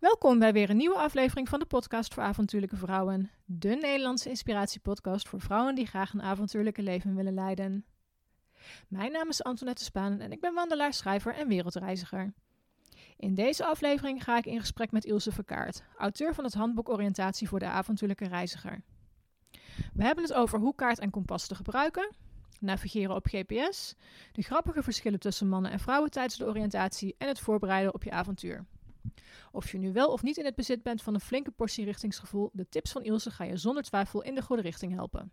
[0.00, 3.30] Welkom bij weer een nieuwe aflevering van de podcast voor avontuurlijke vrouwen.
[3.44, 7.84] De Nederlandse inspiratiepodcast voor vrouwen die graag een avontuurlijke leven willen leiden.
[8.88, 12.32] Mijn naam is Antoinette Spaan en ik ben wandelaar, schrijver en wereldreiziger.
[13.16, 17.48] In deze aflevering ga ik in gesprek met Ilse Verkaart, auteur van het handboek Oriëntatie
[17.48, 18.82] voor de avontuurlijke reiziger.
[19.92, 22.10] We hebben het over hoe kaart en kompas te gebruiken,
[22.60, 23.94] navigeren op GPS,
[24.32, 28.10] de grappige verschillen tussen mannen en vrouwen tijdens de oriëntatie en het voorbereiden op je
[28.10, 28.66] avontuur.
[29.52, 32.50] Of je nu wel of niet in het bezit bent van een flinke portie richtingsgevoel,
[32.52, 35.32] de tips van Ilse gaan je zonder twijfel in de goede richting helpen.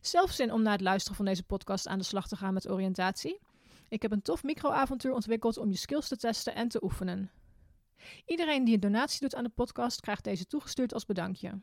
[0.00, 2.70] Zelf zin om na het luisteren van deze podcast aan de slag te gaan met
[2.70, 3.40] oriëntatie?
[3.88, 7.30] Ik heb een tof microavontuur ontwikkeld om je skills te testen en te oefenen.
[8.26, 11.60] Iedereen die een donatie doet aan de podcast krijgt deze toegestuurd als bedankje.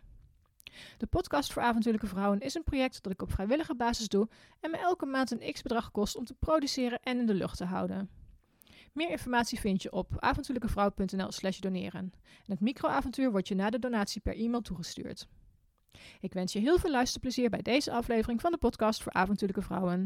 [0.98, 4.30] De podcast voor avontuurlijke vrouwen is een project dat ik op vrijwillige basis doe
[4.60, 7.66] en me elke maand een x-bedrag kost om te produceren en in de lucht te
[7.66, 8.10] houden.
[8.93, 12.13] Meer informatie vind je op avontuurlijkevrouw.nl slash doneren.
[12.45, 15.27] En het microavontuur wordt je na de donatie per e-mail toegestuurd.
[16.20, 20.05] Ik wens je heel veel luisterplezier bij deze aflevering van de podcast voor avontuurlijke vrouwen.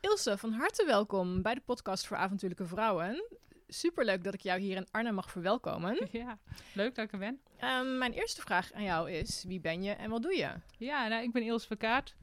[0.00, 3.24] Ilse, van harte welkom bij de podcast voor avontuurlijke vrouwen.
[3.68, 6.08] Superleuk dat ik jou hier in Arnhem mag verwelkomen.
[6.12, 6.38] Ja,
[6.74, 7.40] leuk dat ik er ben.
[7.60, 10.50] Um, mijn eerste vraag aan jou is, wie ben je en wat doe je?
[10.78, 12.14] Ja, nou, ik ben Ilse Verkaart.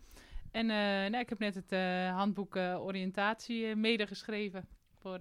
[0.51, 4.67] En uh, nou, ik heb net het uh, handboek uh, oriëntatie medegeschreven
[4.99, 5.19] voor,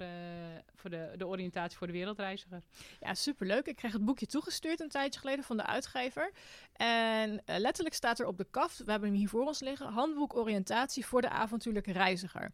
[0.74, 2.62] voor de, de oriëntatie voor de wereldreiziger.
[3.00, 3.66] Ja, superleuk.
[3.66, 6.32] Ik kreeg het boekje toegestuurd een tijdje geleden van de uitgever.
[6.72, 10.36] En letterlijk staat er op de kaft, we hebben hem hier voor ons liggen, handboek
[10.36, 12.50] oriëntatie voor de avontuurlijke reiziger.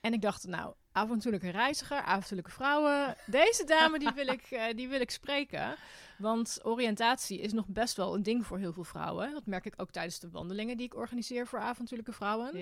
[0.00, 3.16] En ik dacht, nou, avontuurlijke reiziger, avontuurlijke vrouwen.
[3.26, 5.74] Deze dame die wil, ik, uh, die wil ik spreken.
[6.18, 9.32] Want oriëntatie is nog best wel een ding voor heel veel vrouwen.
[9.32, 12.60] Dat merk ik ook tijdens de wandelingen die ik organiseer voor avontuurlijke vrouwen.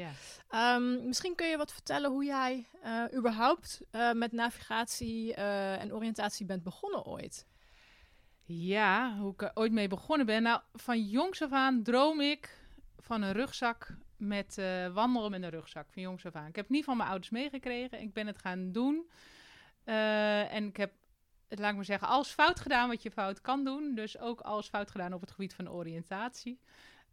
[0.54, 6.46] Um, misschien kun je wat vertellen hoe jij uh, überhaupt uh, met navigatie en oriëntatie
[6.46, 7.46] bent begonnen ooit.
[8.44, 10.42] Ja, hoe ik er ooit mee begonnen ben.
[10.42, 12.58] Nou, van jongs af aan droom ik
[12.98, 16.48] van een rugzak met uh, wandelen met een rugzak van jongs af aan.
[16.48, 18.00] Ik heb het niet van mijn ouders meegekregen.
[18.00, 19.10] Ik ben het gaan doen.
[19.84, 20.92] Uh, en ik heb,
[21.48, 23.94] het laat ik maar zeggen, alles fout gedaan wat je fout kan doen.
[23.94, 26.60] Dus ook alles fout gedaan op het gebied van oriëntatie.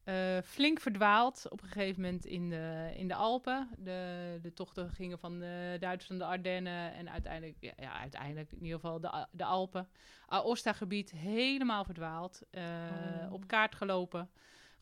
[0.05, 3.69] Uh, flink verdwaald op een gegeven moment in de, in de Alpen.
[3.77, 5.39] De, de tochten gingen van
[5.79, 9.87] Duitsland, de Ardennen en uiteindelijk, ja, ja, uiteindelijk in ieder geval de, de Alpen.
[10.27, 12.41] Aosta-gebied helemaal verdwaald.
[12.51, 13.33] Oh.
[13.33, 14.29] Op kaart gelopen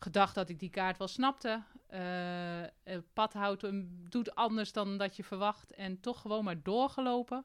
[0.02, 1.62] gedacht dat ik die kaart wel snapte.
[1.90, 5.72] Uh, padhouten doet anders dan dat je verwacht.
[5.72, 7.44] En toch gewoon maar doorgelopen.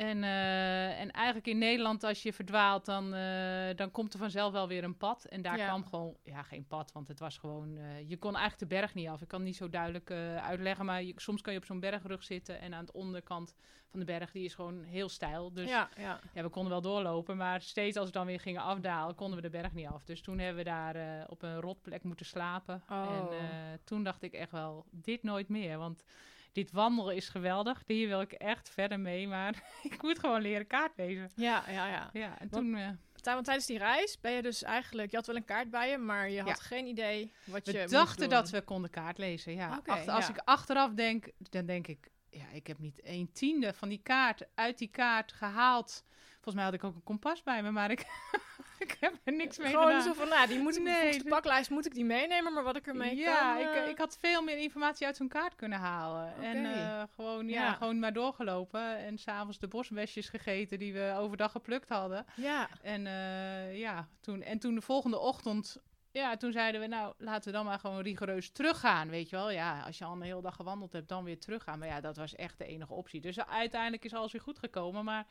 [0.00, 4.52] En, uh, en eigenlijk in Nederland, als je verdwaalt, dan, uh, dan komt er vanzelf
[4.52, 5.24] wel weer een pad.
[5.24, 5.66] En daar ja.
[5.66, 8.94] kwam gewoon, ja, geen pad, want het was gewoon, uh, je kon eigenlijk de berg
[8.94, 9.20] niet af.
[9.20, 12.22] Ik kan het niet zo duidelijk uitleggen, maar je, soms kan je op zo'n bergrug
[12.22, 13.54] zitten en aan de onderkant
[13.90, 15.52] van de berg, die is gewoon heel steil.
[15.52, 16.20] Dus ja, ja.
[16.34, 19.42] ja we konden wel doorlopen, maar steeds als we dan weer gingen afdalen, konden we
[19.42, 20.04] de berg niet af.
[20.04, 22.82] Dus toen hebben we daar op een rotplek moeten slapen.
[22.88, 23.28] Oh.
[23.40, 26.04] En toen dacht ik echt wel, dit nooit meer, want
[26.52, 27.82] dit wandelen is geweldig.
[27.86, 29.28] Hier wil ik echt verder mee.
[29.28, 31.30] Maar ik moet gewoon leren kaart lezen.
[31.36, 32.10] Ja, ja, ja.
[32.12, 32.66] Ja, en toen...
[32.66, 32.88] Uh,
[33.22, 35.10] want tijdens die reis ben je dus eigenlijk...
[35.10, 36.54] Je had wel een kaart bij je, maar je had ja.
[36.54, 39.76] geen idee wat we je We dachten dat we konden kaart lezen, ja.
[39.78, 40.32] Okay, Achter, als ja.
[40.32, 42.10] ik achteraf denk, dan denk ik...
[42.30, 46.04] Ja, ik heb niet een tiende van die kaart uit die kaart gehaald.
[46.42, 48.00] Volgens mij had ik ook een kompas bij me, maar ik,
[48.78, 50.02] ik heb er niks mee Gewoon gedaan.
[50.02, 52.62] zo van, nou, die moet ik Nee, de de- paklijst moet ik die meenemen, maar
[52.62, 53.58] wat ik ermee ja, kan...
[53.66, 56.34] ik, eh, ik had veel meer informatie uit zo'n kaart kunnen halen.
[56.42, 57.72] En eh, gewoon, ja, Ja.
[57.72, 58.96] gewoon maar doorgelopen.
[58.98, 62.26] En s'avonds de bosbesjes gegeten die we overdag geplukt hadden.
[62.36, 65.76] Ja, En eh, ja, toen, en toen de volgende ochtend,
[66.12, 69.50] ja, toen zeiden we, nou, laten we dan maar gewoon rigoureus teruggaan, weet je wel.
[69.50, 71.78] Ja, als je al een hele dag gewandeld hebt, dan weer teruggaan.
[71.78, 73.20] Maar ja, dat was echt de enige optie.
[73.20, 75.26] Dus uiteindelijk is alles weer goed gekomen, maar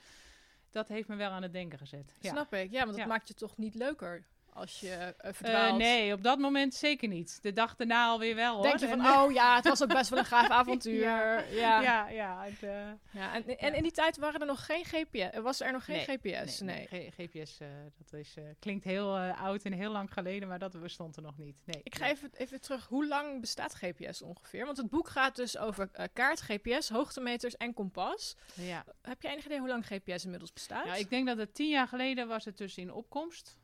[0.69, 2.15] dat heeft me wel aan het denken gezet.
[2.19, 2.29] Ja.
[2.31, 2.71] snap ik.
[2.71, 3.05] Ja, want dat Ja.
[3.05, 4.25] maakt je toch niet leuker
[4.59, 5.77] als je eh, Eh, verdwaalt.
[5.77, 7.39] nee, op dat moment zeker niet.
[7.41, 8.63] De dag daarna alweer wel, hoor.
[8.63, 11.01] Denk je van, En, oh ja, het was ook best wel een gaaf avontuur.
[11.01, 11.39] ja.
[11.49, 11.81] Ja.
[11.81, 12.43] ja, ja.
[12.43, 15.37] het, eh, en, en in die tijd waren er nog geen GPS.
[15.41, 16.59] Was er nog geen GPS?
[16.59, 16.87] Nee.
[17.17, 17.67] GPS, eh,
[17.97, 21.37] dat is, eh, klinkt heel oud en heel lang geleden, maar dat bestond er nog
[21.37, 21.61] niet.
[21.65, 22.11] Nee, Ik ga nee.
[22.13, 22.87] even, even terug.
[22.87, 24.65] Hoe lang bestaat GPS ongeveer?
[24.65, 28.35] Want het boek gaat dus over kaart, GPS, hoogtemeters en kompas.
[28.53, 28.85] Ja.
[29.01, 30.85] Heb je enig idee hoe lang GPS inmiddels bestaat?
[30.85, 33.58] ja, ik denk dat het tien jaar geleden was het dus in opkomst.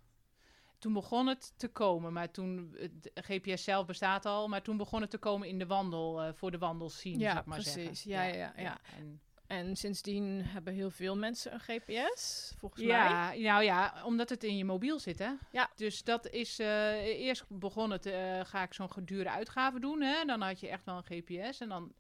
[0.79, 5.01] Toen begon het te komen, maar toen, het GPS zelf bestaat al, maar toen begon
[5.01, 8.01] het te komen in de wandel, eh, voor de wandelscene, Ja, zou ik maar precies.
[8.01, 8.11] zeggen.
[8.11, 8.77] Ja, ja, ja, ja.
[8.97, 13.39] En, En sindsdien hebben heel veel mensen een GPS, volgens ja, mij.
[13.41, 15.31] nou ja, omdat het in je mobiel zit, hè?
[15.51, 15.69] Ja.
[15.75, 20.25] Dus dat is, eh, eerst begon het, eh, ga ik zo'n gedure uitgave doen, hè?
[20.25, 21.93] Dan had je echt wel een GPS en dan,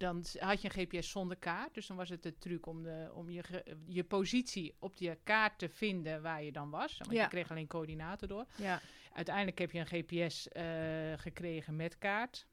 [0.00, 1.74] dan had je een GPS zonder kaart.
[1.74, 3.42] Dus dan was het de truc om, de, om je,
[3.86, 6.98] je positie op je kaart te vinden waar je dan was.
[6.98, 7.22] Want Ja.
[7.22, 8.46] je kreeg alleen coördinaten door.
[8.56, 8.80] Ja,
[9.12, 10.64] Uiteindelijk heb je een GPS eh,
[11.16, 12.46] gekregen met kaart.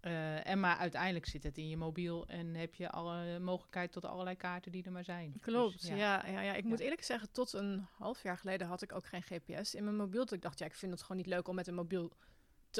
[0.00, 4.04] Eh, en maar uiteindelijk zit het in je mobiel en heb je alle mogelijkheid tot
[4.04, 5.34] allerlei kaarten die er maar zijn.
[5.40, 5.80] klopt.
[5.80, 5.96] Dus, ja.
[6.26, 9.22] Ja, ja, Ik moet eerlijk zeggen, tot een half jaar geleden had ik ook geen
[9.22, 10.26] GPS in mijn mobiel.
[10.32, 12.12] Ik dacht, ja, ik vind het gewoon niet leuk om met een mobiel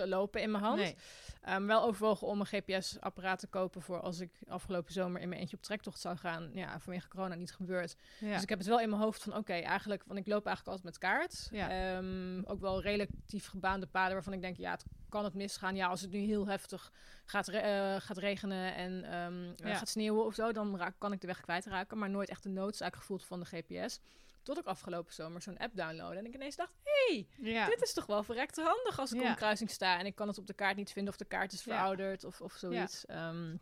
[0.02, 0.78] te lopen in mijn hand.
[0.78, 0.96] Nee.
[1.42, 5.40] Ehm, wel overwogen om een GPS-apparaat te kopen voor als ik afgelopen zomer in mijn
[5.40, 6.50] eentje op trektocht zou gaan.
[6.54, 7.96] Ja, vanwege corona niet gebeurd.
[8.20, 8.32] Ja.
[8.32, 10.76] Dus ik heb het wel in mijn hoofd van, oké, eigenlijk, want ik loop eigenlijk
[10.76, 11.48] altijd met kaart.
[11.52, 11.70] Ja.
[11.96, 15.76] Ehm, ook wel relatief gebaande paden waarvan ik denk, ja, het kan het misgaan.
[15.76, 16.92] Ja, als het nu heel heftig
[17.24, 19.74] gaat, re- eh, gaat regenen en ehm, eh, Ja.
[19.76, 21.98] gaat sneeuwen of zo, dan raak, kan ik de weg kwijtraken.
[21.98, 24.00] Maar nooit echt de noodzaak gevoeld van de GPS.
[24.48, 27.66] Tot ik afgelopen zomer zo'n app downloadde en ik ineens dacht, hey, ja.
[27.66, 29.22] dit is toch wel verrekte handig als ik Ja.
[29.24, 31.24] op een kruising sta en ik kan het op de kaart niet vinden of de
[31.24, 33.06] kaart is verouderd of, of zoiets.
[33.06, 33.56] Ehm,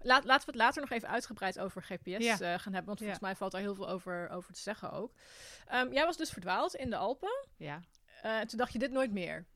[0.00, 2.32] laat, laten we het later nog even uitgebreid over GPS Ja.
[2.32, 3.26] eh, gaan hebben, want volgens Ja.
[3.26, 5.12] mij valt daar heel veel over, over te zeggen ook.
[5.66, 7.46] Ehm, jij was dus verdwaald in de Alpen.
[7.56, 7.80] ja.
[8.22, 9.46] Eh, toen dacht je dit nooit meer.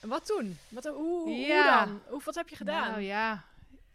[0.00, 0.58] En wat toen?
[0.68, 1.78] Wat, hoe, hoe, Ja.
[1.86, 2.02] hoe dan?
[2.08, 2.90] Hoe, wat heb je gedaan?
[2.90, 3.44] Nou ja.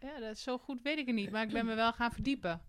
[0.00, 1.30] ja, dat is zo goed weet ik het niet.
[1.30, 2.62] Maar ik ben me wel gaan verdiepen.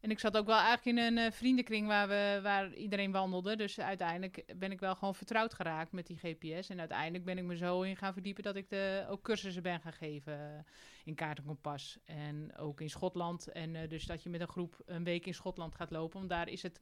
[0.00, 3.56] En ik zat ook wel eigenlijk in een eh, vriendenkring waar, we, waar iedereen wandelde.
[3.56, 6.68] Dus uiteindelijk ben ik wel gewoon vertrouwd geraakt met die GPS.
[6.68, 9.80] En uiteindelijk ben ik me zo in gaan verdiepen dat ik de, ook cursussen ben
[9.80, 10.62] gaan geven eh,
[11.04, 11.98] in kaart en kompas.
[12.04, 13.46] En ook in Schotland.
[13.52, 16.18] En eh, dus dat je met een groep een week in Schotland gaat lopen.
[16.18, 16.80] Want daar is het...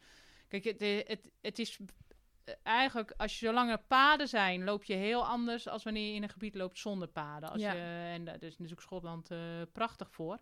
[0.49, 1.79] Kijk, het, het, het is
[2.63, 6.23] eigenlijk, als je zolang er paden zijn, loop je heel anders als wanneer je in
[6.23, 7.51] een gebied loopt zonder paden.
[7.51, 7.73] Als Ja.
[7.73, 9.31] je, en daar is natuurlijk Schotland
[9.73, 10.39] prachtig voor.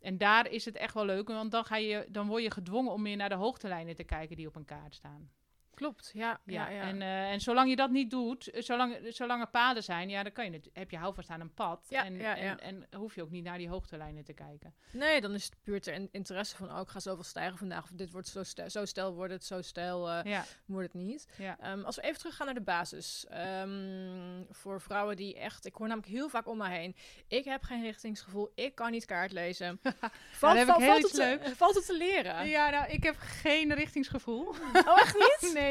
[0.00, 2.92] En daar is het echt wel leuk, want dan, ga je, dan word je gedwongen
[2.92, 5.30] om meer naar de hoogtelijnen te kijken die op een kaart staan.
[5.78, 6.40] Klopt, ja.
[6.44, 6.82] ja, Ja, ja.
[6.82, 10.22] En, eh, en zolang je dat niet doet, eh, zolang, zolang er paden zijn, ja,
[10.22, 11.86] dan kan je het, heb je houvast aan een pad.
[11.88, 12.20] Ja, en.
[12.20, 14.74] En, en hoef je ook niet naar die hoogtelijnen te kijken.
[14.90, 17.82] Nee, dan is het puur ter in- interesse van, oh, ik ga zoveel stijgen vandaag.
[17.84, 21.02] Of dit wordt zo, ste- zo stijl wordt het, zo stijl eh, Ja, wordt het
[21.02, 21.28] niet.
[21.60, 23.26] Ehm, als we even teruggaan naar de basis.
[23.28, 25.66] Ehm, voor vrouwen die echt...
[25.66, 26.96] Ik hoor namelijk heel vaak om me heen.
[27.28, 28.52] Ik heb geen richtingsgevoel.
[28.54, 29.80] Ik kan niet kaart lezen.
[30.32, 32.48] Valt, heel valt, iets het te, valt het te leren?
[32.48, 34.46] ja, nou, ik heb geen richtingsgevoel.
[34.86, 35.52] Oh, echt niet?
[35.60, 35.67] nee.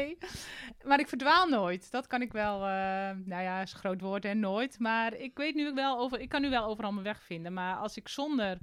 [0.84, 1.90] Maar ik verdwaal nooit.
[1.90, 2.54] Dat kan ik wel.
[2.54, 4.78] eh, nou ja, is een groot woord en nooit.
[4.78, 6.20] Maar ik weet nu wel over.
[6.20, 7.52] Ik kan nu wel overal mijn weg vinden.
[7.52, 8.58] Maar als ik zonder.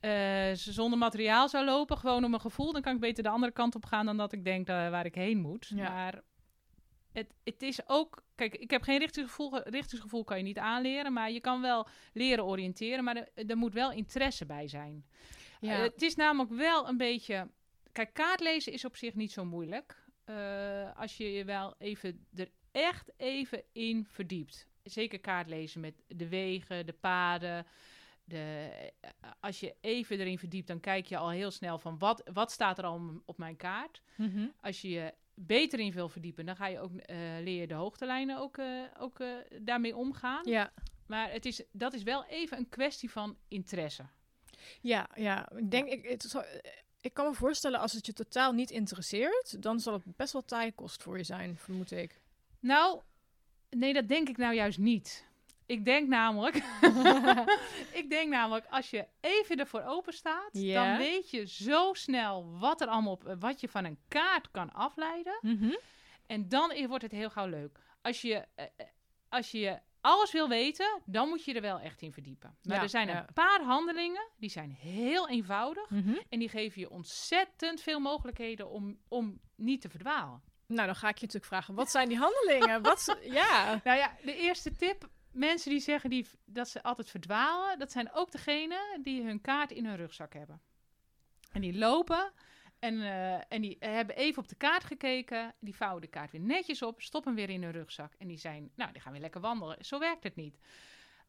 [0.00, 3.52] eh, zonder materiaal zou lopen, gewoon om mijn gevoel, dan kan ik beter de andere
[3.52, 5.72] kant op gaan dan dat ik denk eh, waar ik heen moet.
[5.74, 5.88] Ja.
[5.92, 6.22] Maar
[7.12, 8.22] het, het is ook.
[8.34, 9.60] Kijk, ik heb geen richtingsgevoel.
[9.68, 13.04] Richtingsgevoel kan je niet aanleren, maar je kan wel leren oriënteren.
[13.04, 15.04] Maar er, er moet wel interesse bij zijn.
[15.60, 15.72] Ja.
[15.72, 17.50] Het is namelijk wel een beetje.
[17.92, 20.01] Kijk, kaartlezen is op zich niet zo moeilijk.
[20.24, 24.68] Eh, als je je wel even er echt even in verdiept.
[24.82, 27.66] Zeker kaartlezen met de wegen, de paden.
[28.24, 28.68] De,
[29.00, 29.10] eh,
[29.40, 32.78] als je even erin verdiept, dan kijk je al heel snel van wat, wat staat
[32.78, 34.02] er al op mijn kaart.
[34.16, 34.46] Mhm.
[34.60, 37.74] Als je je beter in wil verdiepen, dan ga je ook eh, leer je de
[37.74, 38.58] hoogtelijnen ook,
[38.98, 39.18] ook
[39.60, 40.48] daarmee omgaan.
[40.48, 40.72] ja.
[41.06, 44.04] Maar het is, dat is wel even een kwestie van interesse.
[44.80, 45.50] Ja, ja.
[45.56, 46.44] Ik denk, ik, het,
[47.02, 50.44] ik kan me voorstellen als het je totaal niet interesseert, dan zal het best wel
[50.44, 52.20] taaie kost voor je zijn, vermoed ik.
[52.60, 53.00] Nou,
[53.70, 55.30] nee, dat denk ik nou juist niet.
[55.66, 56.56] Ik denk namelijk,
[58.00, 62.80] ik denk namelijk, als je even ervoor open staat, dan weet je zo snel wat
[62.80, 65.38] er allemaal op, wat je van een kaart kan afleiden.
[65.40, 65.74] Mhm.
[66.26, 67.78] En dan wordt het heel gauw leuk.
[68.02, 68.86] Als je, eh, eh,
[69.28, 72.56] als je alles wil weten, dan moet je er wel echt in verdiepen.
[72.62, 73.18] Maar Ja, er zijn ja.
[73.18, 75.90] een paar handelingen, die zijn heel eenvoudig.
[75.90, 76.14] Mhm.
[76.28, 80.42] En die geven je ontzettend veel mogelijkheden om, om niet te verdwalen.
[80.66, 82.82] Nou, dan ga ik je natuurlijk vragen, wat zijn die handelingen?
[82.82, 83.74] wat, ja.
[83.84, 85.08] Nou ja, de eerste tip.
[85.32, 89.70] Mensen die zeggen die, dat ze altijd verdwalen, dat zijn ook degenen die hun kaart
[89.70, 90.60] in hun rugzak hebben.
[91.52, 92.32] En die lopen
[92.82, 95.54] en, eh, en die hebben even op de kaart gekeken.
[95.60, 98.12] Die vouwen de kaart weer netjes op, stoppen hem weer in hun rugzak.
[98.18, 99.84] En die zijn, nou, die gaan weer lekker wandelen.
[99.84, 100.58] Zo werkt het niet.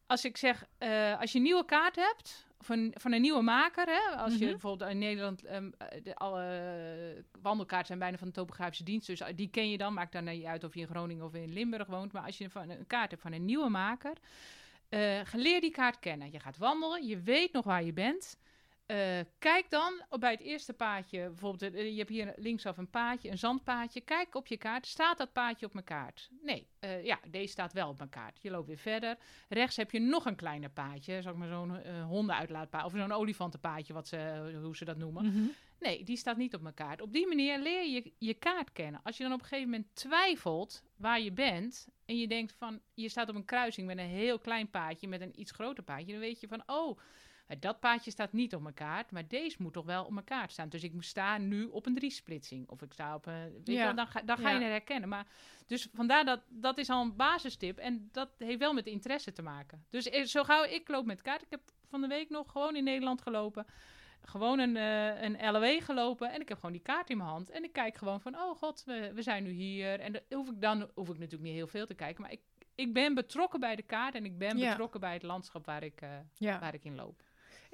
[0.06, 3.86] Als ik zeg, eh, als je een nieuwe kaart hebt, van, van een nieuwe maker,
[3.86, 4.50] hè, als je Mhm.
[4.50, 5.58] bijvoorbeeld in Nederland, eh,
[6.02, 10.12] de, alle wandelkaarten zijn bijna van de topografische dienst, dus die ken je dan, maakt
[10.12, 12.70] dan niet uit of je in Groningen of in Limburg woont, maar als je van
[12.70, 14.12] een kaart hebt van een nieuwe maker,
[14.88, 16.30] eh leer die kaart kennen.
[16.32, 18.36] Je gaat wandelen, je weet nog waar je bent.
[18.86, 22.90] Eh, kijk dan op bij het eerste paadje, bijvoorbeeld, eh, je hebt hier linksaf een
[22.90, 24.00] paadje, een zandpaadje.
[24.00, 26.30] Kijk op je kaart, staat dat paadje op mijn kaart?
[26.42, 28.42] Nee, eh, ja, deze staat wel op mijn kaart.
[28.42, 29.18] Je loopt weer verder.
[29.48, 34.08] Rechts heb je nog een kleiner paadje, zeg maar zo'n hondenuitlaatpaadje, of zo'n olifantenpaadje, wat
[34.08, 35.26] ze, hoe ze dat noemen.
[35.26, 35.44] Mhm.
[35.78, 37.00] Nee, die staat niet op mijn kaart.
[37.00, 39.00] Op die manier leer je je kaart kennen.
[39.02, 42.80] Als je dan op een gegeven moment twijfelt waar je bent en je denkt van,
[42.94, 46.12] je staat op een kruising met een heel klein paadje, met een iets groter paadje,
[46.12, 46.98] dan weet je van, oh,
[47.58, 50.52] dat paadje staat niet op mijn kaart, maar deze moet toch wel op mijn kaart
[50.52, 50.68] staan.
[50.68, 52.68] Dus ik moet staan nu op een driesplitsing.
[52.68, 53.52] Of ik sta op een.
[53.52, 53.84] Weet Ja.
[53.84, 54.56] wel, dan ga, dan ga Ja.
[54.56, 55.08] je het herkennen.
[55.08, 55.26] Maar
[55.66, 57.78] dus vandaar dat dat is al een basistip.
[57.78, 59.84] En dat heeft wel met interesse te maken.
[59.90, 61.42] Dus eh, zo gauw ik loop met kaart.
[61.42, 63.66] Ik heb van de week nog gewoon in Nederland gelopen.
[64.22, 66.32] Gewoon een, eh een LOE gelopen.
[66.32, 67.50] En ik heb gewoon die kaart in mijn hand.
[67.50, 70.00] En ik kijk gewoon van, oh god, we, we zijn nu hier.
[70.00, 72.22] En dan hoef ik dan hoef ik natuurlijk niet heel veel te kijken.
[72.22, 72.40] Maar ik,
[72.74, 74.14] ik ben betrokken bij de kaart.
[74.14, 74.68] En ik ben Ja.
[74.68, 76.58] betrokken bij het landschap waar ik, eh, Ja.
[76.60, 77.22] waar ik in loop.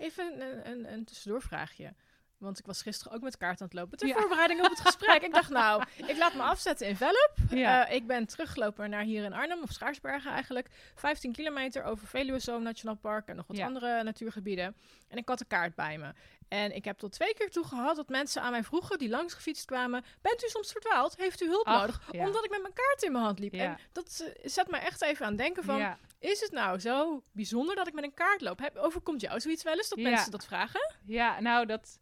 [0.01, 1.95] Even een, een, een tussendoorvraagje.
[2.39, 3.99] Want ik was gisteren ook met kaart aan het lopen.
[3.99, 4.15] Ter Ja.
[4.19, 5.23] voorbereiding op het gesprek.
[5.23, 7.31] Ik dacht, nou, ik laat me afzetten in Velp.
[7.51, 7.87] Ja.
[7.89, 10.69] Eh, ik ben teruggelopen naar hier in Arnhem, of Schaarsbergen eigenlijk.
[10.95, 13.67] 15 kilometer over Veluwe Zoom Nationaal Park en nog wat Ja.
[13.67, 14.77] andere natuurgebieden.
[15.09, 16.13] En ik had de kaart bij me.
[16.51, 19.35] En ik heb tot twee keer toe gehad dat mensen aan mij vroegen, die langs
[19.35, 20.05] gefietst kwamen...
[20.21, 21.17] Bent u soms verdwaald?
[21.17, 22.09] Heeft u hulp Ach, nodig?
[22.13, 22.27] ja.
[22.27, 23.55] Omdat ik met mijn kaart in mijn hand liep.
[23.55, 23.65] Ja.
[23.65, 25.79] En dat eh, zet me echt even aan het denken van...
[25.79, 25.99] ja.
[26.19, 28.59] Is het nou zo bijzonder dat ik met een kaart loop?
[28.59, 30.95] Heb, overkomt jou zoiets wel eens dat mensen dat vragen?
[31.07, 31.99] Ja, nou, dat,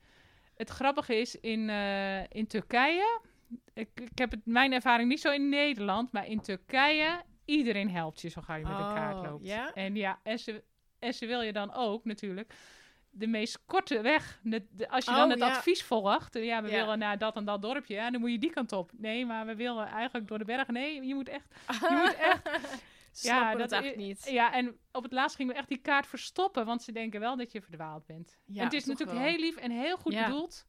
[0.55, 3.21] het grappige is in, eh, in Turkije.
[3.75, 7.23] Ik, ik heb het, mijn ervaring niet zo in Nederland, maar in Turkije.
[7.45, 9.47] Iedereen helpt je zo gauw je met een kaart Oh, loopt.
[9.47, 9.73] ja?
[9.75, 10.63] En ja, en ze,
[10.99, 12.55] en ze wil je dan ook natuurlijk
[13.19, 14.41] de meest korte weg.
[14.43, 15.49] De, de- als je Oh, dan het ja.
[15.49, 16.37] advies volgt.
[16.37, 16.75] eh, Ja, we Ja.
[16.77, 17.95] willen naar dat en dat dorpje.
[17.95, 18.91] Ja, dan moet je die kant op.
[18.97, 20.75] Nee, maar we willen eigenlijk door de bergen.
[20.75, 22.83] Nee, je moet echt Je moet echt-
[23.13, 24.29] ja, dat i- niet.
[24.31, 27.37] Ja, en op het laatst gingen we echt die kaart verstoppen, want ze denken wel
[27.37, 28.39] dat je verdwaald bent.
[28.47, 29.27] Ja, en het is natuurlijk wel.
[29.29, 30.67] heel lief en heel goed bedoeld.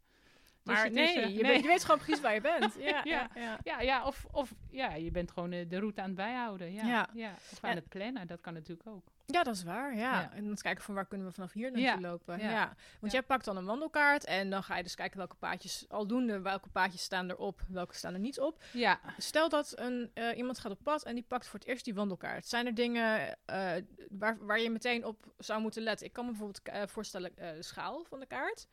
[0.63, 1.51] Dus Maar het nee, is, eh, je, nee.
[1.51, 2.75] Weet, je weet gewoon precies waar je bent.
[2.79, 3.29] Ja, ja.
[3.63, 3.79] Ja.
[3.81, 4.05] ja.
[4.05, 6.73] Of, of ja, je bent gewoon eh, de route aan het bijhouden.
[6.73, 7.33] Ja, Ja.
[7.51, 9.07] Of aan het plannen, dat kan natuurlijk ook.
[9.31, 9.95] Ja, dat is waar.
[9.95, 10.19] Ja.
[10.19, 10.31] Ja.
[10.33, 12.39] En dan kijken van waar kunnen we vanaf hier naartoe Ja, lopen.
[12.39, 12.49] ja.
[12.49, 12.73] Ja.
[12.99, 16.39] Want jij pakt dan een wandelkaart en dan ga je dus kijken welke paadjes aldoende,
[16.41, 18.63] welke paadjes staan erop, welke staan er niet op.
[18.73, 21.85] Ja, Stel dat een, eh, iemand gaat op pad en die pakt voor het eerst
[21.85, 22.45] die wandelkaart.
[22.47, 23.71] Zijn er dingen eh,
[24.09, 26.05] waar, waar je meteen op zou moeten letten?
[26.07, 28.67] Ik kan me bijvoorbeeld eh, voorstellen de schaal van de kaart.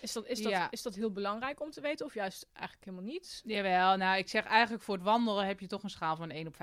[0.00, 0.70] Is dat, is, dat, Ja.
[0.70, 3.42] is dat heel belangrijk om te weten of juist eigenlijk helemaal niet?
[3.44, 3.96] jawel.
[3.96, 6.54] Nou, ik zeg eigenlijk voor het wandelen heb je toch een schaal van 1 op
[6.54, 6.58] 25.000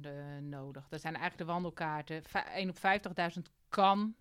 [0.00, 0.88] eh, nodig.
[0.88, 2.22] Dat zijn eigenlijk de wandelkaarten.
[2.24, 2.76] Va- 1 op
[3.36, 4.14] 50.000 kan.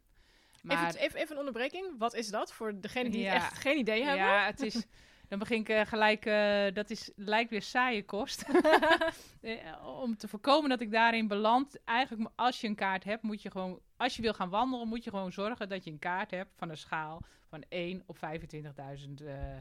[0.62, 1.96] Maar Even, even, even een onderbreking.
[1.98, 3.34] Wat is dat voor degenen die Ja.
[3.34, 4.26] echt geen idee hebben?
[4.26, 4.86] Ja, het is.
[5.28, 6.26] Dan begin ik eh, gelijk.
[6.26, 8.46] eh, dat is, lijkt weer saaie kost.
[10.04, 11.84] Om te voorkomen dat ik daarin beland.
[11.84, 13.80] Eigenlijk, als je een kaart hebt, moet je gewoon.
[14.00, 16.70] Als je wil gaan wandelen, moet je gewoon zorgen dat je een kaart hebt van
[16.70, 19.22] een schaal van 1 op 25.000.
[19.22, 19.58] eh,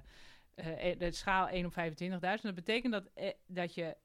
[0.91, 2.43] eh, de schaal 1 op 25.000.
[2.43, 3.97] Dat betekent dat, eh, dat je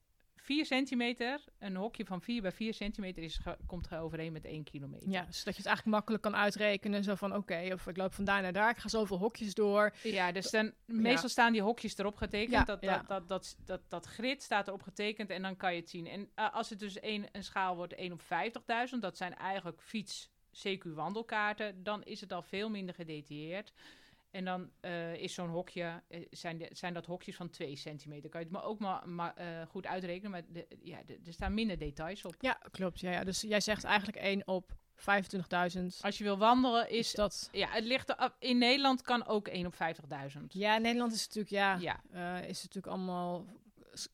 [0.43, 5.09] 4 centimeter, een hokje van 4 bij 4 centimeter, is, komt overeen met 1 kilometer.
[5.09, 7.03] Ja, zodat je het eigenlijk makkelijk kan uitrekenen.
[7.03, 9.93] Zo van, oké, of ik loop van daar naar daar, ik ga zoveel hokjes door.
[10.03, 12.51] Ja, dus dan, meestal staan die hokjes erop getekend.
[12.51, 12.97] Ja, dat, ja.
[12.97, 16.07] dat, dat, dat, dat, dat grid staat erop getekend en dan kan je het zien.
[16.07, 19.81] En eh, als het dus een, een schaal wordt 1 op 50.000, dat zijn eigenlijk
[19.81, 23.73] fiets CQ-wandelkaarten, dan is het al veel minder gedetailleerd.
[24.33, 28.29] En dan eh, is zo'n hokje, eh, zijn, de- zijn dat hokjes van 2 centimeter.
[28.29, 31.33] Kan je het maar ook maar, maar eh, goed uitrekenen, maar de, ja, de- er
[31.33, 32.35] staan minder details op.
[32.39, 32.99] Ja, klopt.
[32.99, 33.23] Ja, ja.
[33.23, 36.01] Dus jij zegt eigenlijk 1 op 25.000.
[36.01, 37.11] Als je wil wandelen, Is is...
[37.13, 37.49] dat...
[37.51, 40.41] Ja, het ligt er, in Nederland kan ook 1 op 50.000.
[40.47, 41.75] Ja, Nederland is natuurlijk, ja,
[42.11, 42.39] Ja.
[42.39, 43.45] is natuurlijk allemaal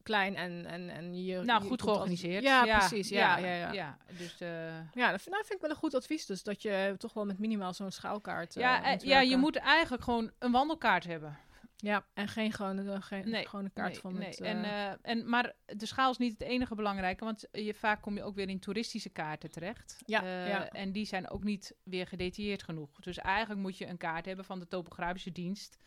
[0.03, 1.41] klein en, en, en je...
[1.41, 2.43] Nou, je goed georganiseerd.
[2.43, 3.09] Ja, precies.
[3.09, 3.71] Ja, ja, ja.
[3.71, 3.97] ja.
[4.17, 4.49] dus, eh,
[4.93, 6.25] Ja, dat vind, nou, vind ik wel een goed advies.
[6.25, 9.37] Dus dat je toch wel met minimaal zo'n schaalkaart eh, ja, eh, moet ja, je
[9.37, 11.37] moet eigenlijk gewoon een wandelkaart hebben.
[11.81, 14.27] Ja, en geen gewone, eh, geen, Nee, gewone kaart nee, van nee.
[14.27, 14.41] het...
[14.41, 18.01] En, eh, eh, en, maar de schaal is niet het enige belangrijke, want je, vaak
[18.01, 20.01] kom je ook weer in toeristische kaarten terecht.
[20.05, 20.69] Ja, Eh, ja.
[20.69, 22.99] En die zijn ook niet weer gedetailleerd genoeg.
[22.99, 25.77] Dus eigenlijk moet je een kaart hebben van de topografische dienst.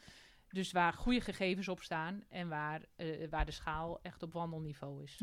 [0.52, 5.02] Dus waar goede gegevens op staan en waar, eh, waar de schaal echt op wandelniveau
[5.02, 5.16] is.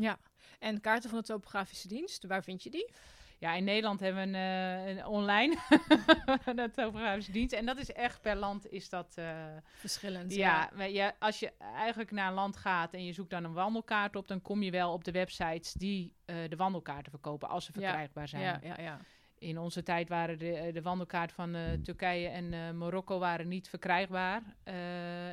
[0.58, 2.92] En kaarten van de topografische dienst, waar vind je die?
[3.38, 5.56] Ja, in Nederland hebben we een, eh, een online
[6.54, 7.52] de topografische dienst.
[7.52, 9.12] En dat is echt per land is dat...
[9.16, 10.34] eh, Verschillend.
[10.34, 14.16] ja, ja, als je eigenlijk naar een land gaat en je zoekt dan een wandelkaart
[14.16, 17.80] op, dan kom je wel op de websites die de wandelkaarten verkopen als ze Ja,
[17.80, 18.42] verkrijgbaar zijn.
[18.42, 19.00] Ja, ja, ja.
[19.40, 23.48] In onze tijd waren de, eh, de wandelkaart van eh, Turkije en eh, Marokko waren
[23.48, 24.42] niet verkrijgbaar.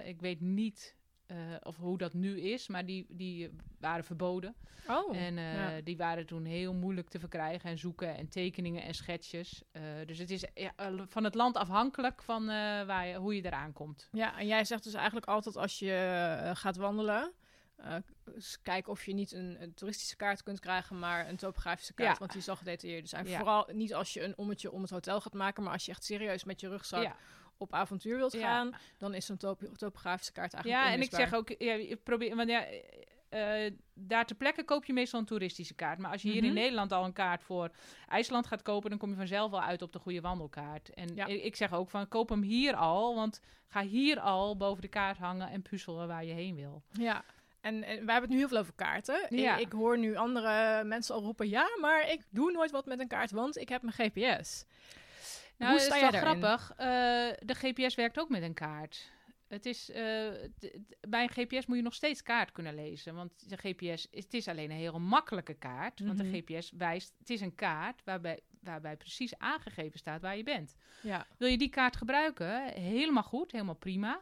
[0.05, 0.95] Ik weet niet
[1.63, 3.49] of hoe dat nu is, maar die, die
[3.79, 4.55] waren verboden.
[4.87, 5.81] Oh, en ja.
[5.81, 9.63] die waren toen heel moeilijk te verkrijgen en zoeken en tekeningen en schetsjes.
[10.05, 10.73] Dus het is ja,
[11.07, 12.45] van het land afhankelijk van
[12.85, 14.09] waar je, hoe je eraan komt.
[14.11, 17.33] Ja, en jij zegt dus eigenlijk altijd als je gaat wandelen,
[17.77, 17.95] eh,
[18.37, 22.11] s- kijk of je niet een, een toeristische kaart kunt krijgen, maar een topografische kaart,
[22.11, 22.19] Ja.
[22.19, 23.27] want die zal gedetailleerd zijn.
[23.27, 23.37] Ja.
[23.37, 26.03] Vooral niet als je een ommetje om het hotel gaat maken, maar als je echt
[26.03, 27.15] serieus met je rugzak Ja.
[27.57, 31.33] op avontuur wilt gaan, dan is zo'n top- topografische kaart eigenlijk Ja, en ik zeg
[31.33, 35.25] ook, ja, je probeer, want ja, eh, eh, daar ter plekke koop je meestal een
[35.25, 35.99] toeristische kaart.
[35.99, 36.53] Maar als je hier in Mhm.
[36.53, 37.71] Nederland al een kaart voor
[38.07, 40.89] IJsland gaat kopen, dan kom je vanzelf al uit op de goede wandelkaart.
[40.93, 41.25] En Ja.
[41.25, 45.17] ik zeg ook van, koop hem hier al, want ga hier al boven de kaart
[45.17, 46.83] hangen en puzzelen waar je heen wil.
[46.91, 47.23] Ja.
[47.67, 49.25] En, en wij hebben het nu heel veel over kaarten.
[49.29, 49.55] Ja.
[49.57, 52.99] Ik, ik hoor nu andere mensen al roepen, ja, maar ik doe nooit wat met
[52.99, 54.65] een kaart, want ik heb mijn GPS.
[55.57, 56.41] Nou, Hoe sta is wel daarin?
[56.41, 56.71] grappig.
[56.77, 56.87] eh,
[57.47, 59.11] de GPS werkt ook met een kaart.
[59.47, 60.03] Het is, eh,
[61.07, 63.15] bij een GPS moet je nog steeds kaart kunnen lezen.
[63.15, 65.99] Want de GPS, is, het is alleen een heel makkelijke kaart.
[65.99, 66.31] Want Mhm.
[66.31, 70.75] de GPS wijst, het is een kaart waarbij, waarbij precies aangegeven staat waar je bent.
[71.01, 71.25] Ja.
[71.37, 72.63] Wil je die kaart gebruiken?
[72.73, 74.21] Helemaal goed, helemaal prima.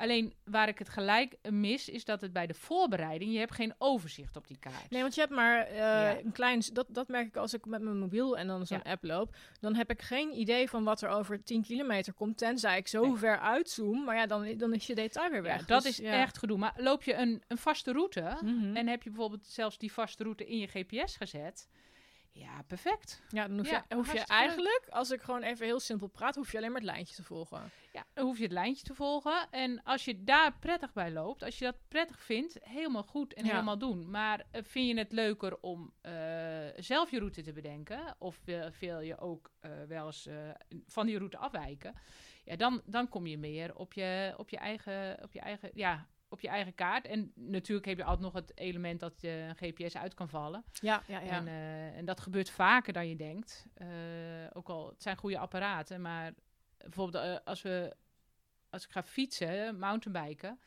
[0.00, 3.74] Alleen waar ik het gelijk mis, is dat het bij de voorbereiding, je hebt geen
[3.78, 4.90] overzicht op die kaart.
[4.90, 6.18] Nee, want je hebt maar eh, Ja.
[6.18, 6.62] een klein...
[6.72, 8.90] Dat, dat merk ik als ik met mijn mobiel en dan zo'n Ja.
[8.90, 9.34] app loop.
[9.60, 12.38] Dan heb ik geen idee van wat er over 10 kilometer komt.
[12.38, 13.16] Tenzij ik zo Nee.
[13.16, 14.04] ver uitzoom.
[14.04, 15.66] Maar ja, dan, dan is je detail weer ja, weg.
[15.66, 16.58] dat Dus, is echt gedoe.
[16.58, 18.76] Maar loop je een, een vaste route, Mhm.
[18.76, 21.68] En heb je bijvoorbeeld zelfs die vaste route in je GPS gezet?
[22.32, 23.22] Ja, perfect.
[23.28, 24.26] Ja, dan hoef, Ja, je, hoef je leuk.
[24.28, 27.22] eigenlijk, als ik gewoon even heel simpel praat, hoef je alleen maar het lijntje te
[27.22, 27.70] volgen.
[27.92, 29.46] Ja, dan hoef je het lijntje te volgen.
[29.50, 33.44] En als je daar prettig bij loopt, als je dat prettig vindt, helemaal goed en
[33.44, 33.50] Ja.
[33.50, 34.10] helemaal doen.
[34.10, 36.12] Maar eh, vind je het leuker om eh,
[36.76, 38.14] zelf je route te bedenken?
[38.18, 40.28] Of wil, wil je ook eh, wel eens
[40.86, 41.94] van die route afwijken?
[42.44, 46.06] Ja, dan, dan kom je meer op je, op je eigen, op je eigen, ja,
[46.30, 47.06] op je eigen kaart.
[47.06, 50.64] En natuurlijk heb je altijd nog het element dat je een GPS uit kan vallen.
[50.72, 51.30] Ja, ja, ja.
[51.30, 53.66] En, eh, en dat gebeurt vaker dan je denkt.
[53.74, 53.88] Eh,
[54.52, 56.34] ook al, het zijn goede apparaten, maar
[56.76, 57.96] bijvoorbeeld eh, als, we,
[58.70, 60.60] als ik ga fietsen, mountainbiken,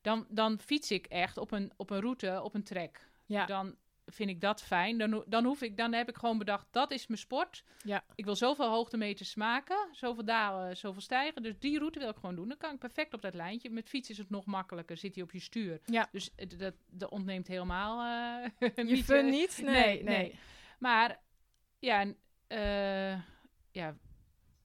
[0.00, 3.08] dan, dan fiets ik echt op een, op een route, op een trek.
[3.26, 3.46] ja.
[3.46, 4.98] Dan vind ik dat fijn.
[4.98, 7.64] Dan, dan, hoef ik, dan heb ik gewoon bedacht, dat is mijn sport.
[7.82, 8.04] Ja.
[8.14, 11.42] Ik wil zoveel hoogtemeters maken, zoveel dalen, zoveel stijgen.
[11.42, 12.48] Dus die route wil ik gewoon doen.
[12.48, 13.70] Dan kan ik perfect op dat lijntje.
[13.70, 15.80] Met fiets is het nog makkelijker, zit hij op je stuur.
[15.84, 16.08] Ja.
[16.12, 18.00] Dus het- dat, dat ontneemt helemaal
[18.58, 19.60] eh, je niet, fun eh, niet?
[19.62, 20.16] Nee, nee, nee.
[20.16, 20.38] nee.
[20.78, 21.20] Maar
[21.78, 22.04] ja,
[22.46, 23.20] eh,
[23.70, 23.96] ja,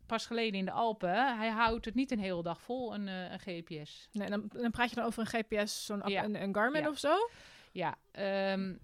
[0.05, 3.31] pas geleden in de Alpen, hij houdt het niet een hele dag vol, een, eh,
[3.31, 4.07] een GPS.
[4.11, 6.23] Nee, dan, dan praat je dan over een GPS, zo'n Ja.
[6.23, 6.89] een, een Garmin Ja.
[6.89, 7.29] of zo?
[7.71, 8.75] Ja, ehm,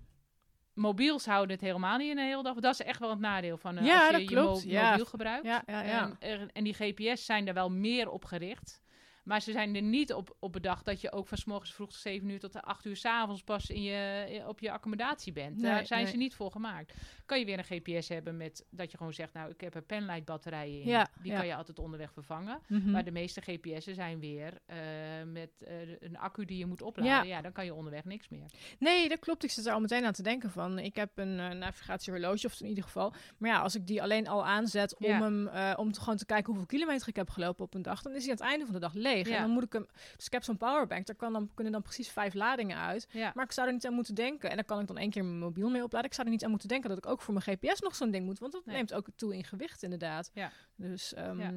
[0.78, 2.56] mobiels houden het helemaal niet een hele dag.
[2.56, 4.66] Dat is echt wel het nadeel van eh, Ja, als je dat je klopt.
[4.66, 5.46] mo- mobiel gebruikt.
[5.46, 6.02] Ja, ja, ja.
[6.20, 8.82] En, er- en die GPS zijn er wel meer op gericht.
[9.28, 11.90] Maar ze zijn er niet op, op bedacht dat je ook van 's morgens vroeg
[11.90, 15.34] tot 7 uur tot de 8 uur s'avonds pas in je, in- op je accommodatie
[15.34, 15.58] bent.
[15.58, 16.12] Nee, Daar zijn nee.
[16.12, 16.94] ze niet voor gemaakt.
[17.26, 19.82] Kan je weer een GPS hebben met dat je gewoon zegt, nou ik heb er
[19.82, 20.88] penlight batterijen in.
[20.88, 21.38] Ja, Die ja.
[21.38, 22.60] kan je altijd onderweg vervangen.
[22.68, 22.92] Mhm.
[22.92, 24.78] Maar de meeste GPS'en zijn weer eh,
[25.26, 27.28] met eh, een accu die je moet opladen.
[27.28, 27.42] Ja.
[27.42, 28.46] dan kan je onderweg niks meer.
[28.80, 29.44] Nee, dat klopt.
[29.44, 30.80] Ik zit er al meteen aan te denken van.
[30.80, 33.14] Ik heb een eh, navigatiehorloge, of in ieder geval.
[33.38, 36.26] Maar ja, als ik die alleen al aanzet om hem, eh, om te, gewoon te
[36.26, 38.66] kijken hoeveel kilometer ik heb gelopen op een dag, dan is hij aan het einde
[38.66, 39.16] van de dag leeg.
[39.26, 39.36] Ja.
[39.36, 39.88] En dan moet ik hem.
[40.16, 43.08] Dus ik heb zo'n powerbank, daar kan dan, kunnen dan precies vijf ladingen uit.
[43.12, 43.32] Ja.
[43.36, 44.50] Maar ik zou er niet aan moeten denken.
[44.50, 46.08] En daar kan ik dan één keer mijn mobiel mee opladen.
[46.08, 48.12] Ik zou er niet aan moeten denken dat ik ook voor mijn GPS nog zo'n
[48.12, 48.40] ding moet.
[48.40, 48.76] Want dat Nee.
[48.76, 50.32] neemt ook toe in gewicht, inderdaad.
[50.34, 50.52] Ja.
[50.76, 51.14] Dus.
[51.14, 51.52] ehm, Ja.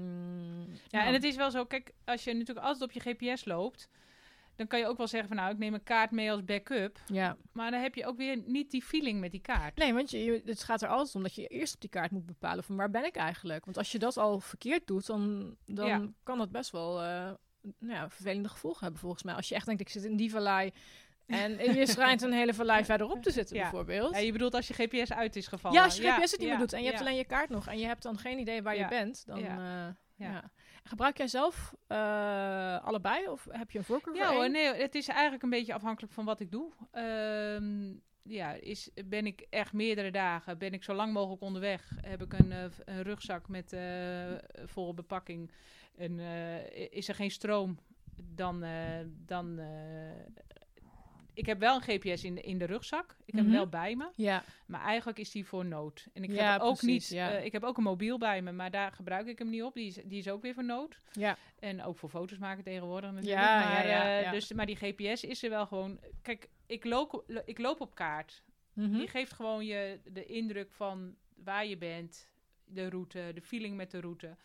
[0.88, 3.88] Ja, en het is wel zo, kijk, als je natuurlijk altijd op je GPS loopt,
[4.56, 6.98] dan kan je ook wel zeggen van nou, ik neem een kaart mee als backup.
[7.06, 7.36] Ja.
[7.52, 9.76] Maar dan heb je ook weer niet die feeling met die kaart.
[9.76, 12.10] Nee, want je, je- het gaat er altijd om dat je eerst op die kaart
[12.10, 13.64] moet bepalen van waar ben ik eigenlijk.
[13.64, 16.08] Want als je dat al verkeerd doet, dan, dan Ja.
[16.22, 17.30] kan dat best wel eh,
[17.78, 19.34] nou ja, vervelende gevolgen hebben volgens mij.
[19.34, 20.72] Als je echt denkt, ik zit in die vallei
[21.26, 23.62] en je schijnt een hele vallei verderop te zitten Ja.
[23.62, 24.14] bijvoorbeeld.
[24.14, 25.78] Ja, je bedoelt als je GPS uit is gevallen.
[25.78, 27.66] Ja, als je GPS het niet meer doet en je hebt alleen je kaart nog
[27.66, 29.40] en je hebt dan geen idee waar je bent, dan...
[29.40, 29.86] Ja.
[29.88, 29.94] eh,
[30.26, 30.50] Ja.
[30.84, 35.08] Gebruik jij zelf eh, allebei of heb je een voorkeur Ja voor nee, het is
[35.08, 36.72] eigenlijk een beetje afhankelijk van wat ik doe.
[36.90, 37.92] Ehm,
[38.22, 42.32] ja, is, ben ik echt meerdere dagen, ben ik zo lang mogelijk onderweg, heb ik
[42.32, 43.76] een, eh, een rugzak met
[44.66, 45.50] volle bepakking
[46.00, 47.78] en eh, is er geen stroom,
[48.34, 50.24] dan, eh, dan eh,
[51.34, 53.10] ik heb wel een GPS in de, in de rugzak.
[53.24, 53.54] Ik heb hem Mhm.
[53.54, 54.10] wel bij me.
[54.14, 56.06] Ja, Maar eigenlijk is die voor nood.
[56.12, 57.18] En ik Ja, heb ook precies, niet.
[57.18, 57.28] ja.
[57.30, 59.74] ik heb ook een mobiel bij me, maar daar gebruik ik hem niet op.
[59.74, 60.96] Die is, die is ook weer voor nood.
[61.12, 61.36] ja.
[61.58, 63.40] En ook voor foto's maken tegenwoordig natuurlijk.
[63.40, 64.30] Ja, maar, ja.
[64.30, 66.00] Dus, maar die GPS is er wel gewoon.
[66.22, 68.42] Kijk, ik loop, ik loop op kaart.
[68.72, 68.92] Mhm.
[68.98, 72.28] Die geeft gewoon je de indruk van waar je bent,
[72.64, 74.36] de route, de feeling met de route.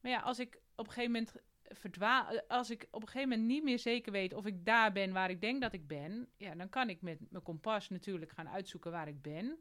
[0.00, 2.40] Maar ja, als ik op een gegeven moment verdwaal.
[2.48, 5.30] Als ik op een gegeven moment niet meer zeker weet of ik daar ben waar
[5.30, 8.90] ik denk dat ik ben, ja, dan kan ik met mijn kompas natuurlijk gaan uitzoeken
[8.90, 9.58] waar ik ben.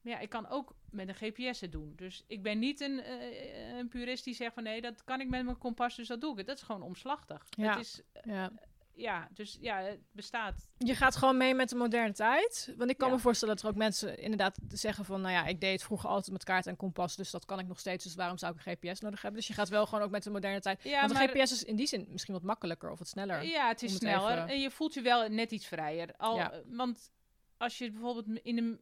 [0.00, 1.92] Maar ja, ik kan ook met een GPS het doen.
[1.96, 5.28] Dus ik ben niet een, eh, een purist die zegt van nee, dat kan ik
[5.28, 6.46] met mijn kompas, dus dat doe ik.
[6.46, 7.46] Dat is gewoon omslachtig.
[7.50, 7.70] Ja.
[7.70, 8.52] Het is, Ja.
[8.96, 10.68] Ja, dus ja, het bestaat.
[10.78, 12.74] Je gaat gewoon mee met de moderne tijd.
[12.76, 13.14] Want ik kan Ja.
[13.14, 15.20] me voorstellen dat er ook mensen inderdaad zeggen van...
[15.20, 17.16] nou ja, ik deed het vroeger altijd met kaart en kompas...
[17.16, 19.40] dus dat kan ik nog steeds, dus waarom zou ik een GPS nodig hebben?
[19.40, 20.82] Dus je gaat wel gewoon ook met de moderne tijd.
[20.82, 23.42] Ja, Want maar- een GPS is in die zin misschien wat makkelijker of wat sneller.
[23.44, 26.14] Ja, het is het sneller even- en je voelt je wel net iets vrijer.
[26.16, 26.52] Al, Ja.
[26.66, 27.10] Want
[27.56, 28.80] als je bijvoorbeeld in een,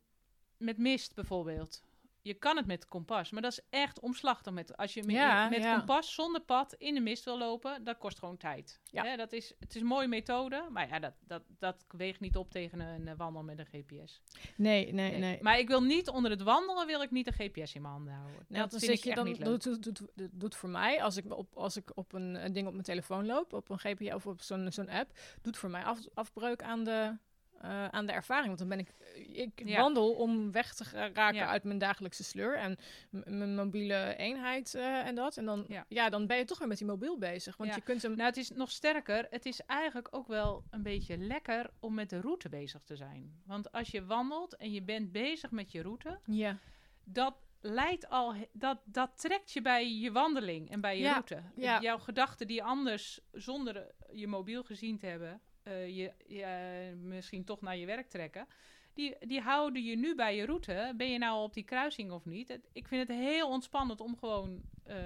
[0.56, 1.82] met mist bijvoorbeeld,
[2.22, 4.52] je kan het met kompas, maar dat is echt omslachtig.
[4.52, 5.76] Met, als je met, Ja, met ja.
[5.76, 8.80] kompas zonder pad in de mist wil lopen, dat kost gewoon tijd.
[8.84, 9.04] Ja.
[9.04, 12.36] Hè, dat is, het is een mooie methode, maar ja, dat, dat, dat weegt niet
[12.36, 14.22] op tegen een, eh, wandel met een GPS.
[14.56, 15.20] Nee, nee, nee.
[15.20, 15.38] Nee.
[15.42, 18.12] Maar ik wil niet onder het wandelen, wil ik niet een GPS in mijn handen
[18.12, 18.44] houden.
[18.48, 19.62] Nou, dat vind ik je dan niet leuk.
[19.62, 22.66] doet, doet, doet, doet voor mij als ik op als ik op een, een ding
[22.66, 25.84] op mijn telefoon loop, op een GPS of op zo'n zo'n app, doet voor mij
[25.84, 27.16] af, afbreuk aan de
[27.62, 28.46] eh, aan de ervaring.
[28.46, 28.92] Want dan ben ik
[29.36, 29.80] ik Ja.
[29.80, 31.46] wandel om weg te raken Ja.
[31.48, 32.76] uit mijn dagelijkse sleur en
[33.10, 35.36] mijn mobiele eenheid eh, en dat.
[35.36, 35.84] En dan Ja.
[35.88, 36.08] ja.
[36.08, 38.36] dan ben je toch weer met die mobiel bezig, want je kunt hem Nou, het
[38.36, 39.26] is nog sterker.
[39.30, 43.42] Het is eigenlijk ook wel een beetje lekker om met de route bezig te zijn.
[43.46, 46.58] Want als je wandelt en je bent bezig met je route, ja
[47.04, 51.42] dat leidt al, dat, dat trekt je bij je wandeling en bij je route.
[51.56, 51.80] ja.
[51.80, 53.84] Jouw gedachten die anders zonder eh,
[54.18, 58.46] je mobiel gezien te hebben, eh, je, misschien toch naar je werk trekken.
[58.94, 60.92] Die, die houden je nu bij je route.
[60.96, 62.58] Ben je nou op die kruising of niet?
[62.72, 64.96] Ik vind het heel ontspannend om gewoon eh,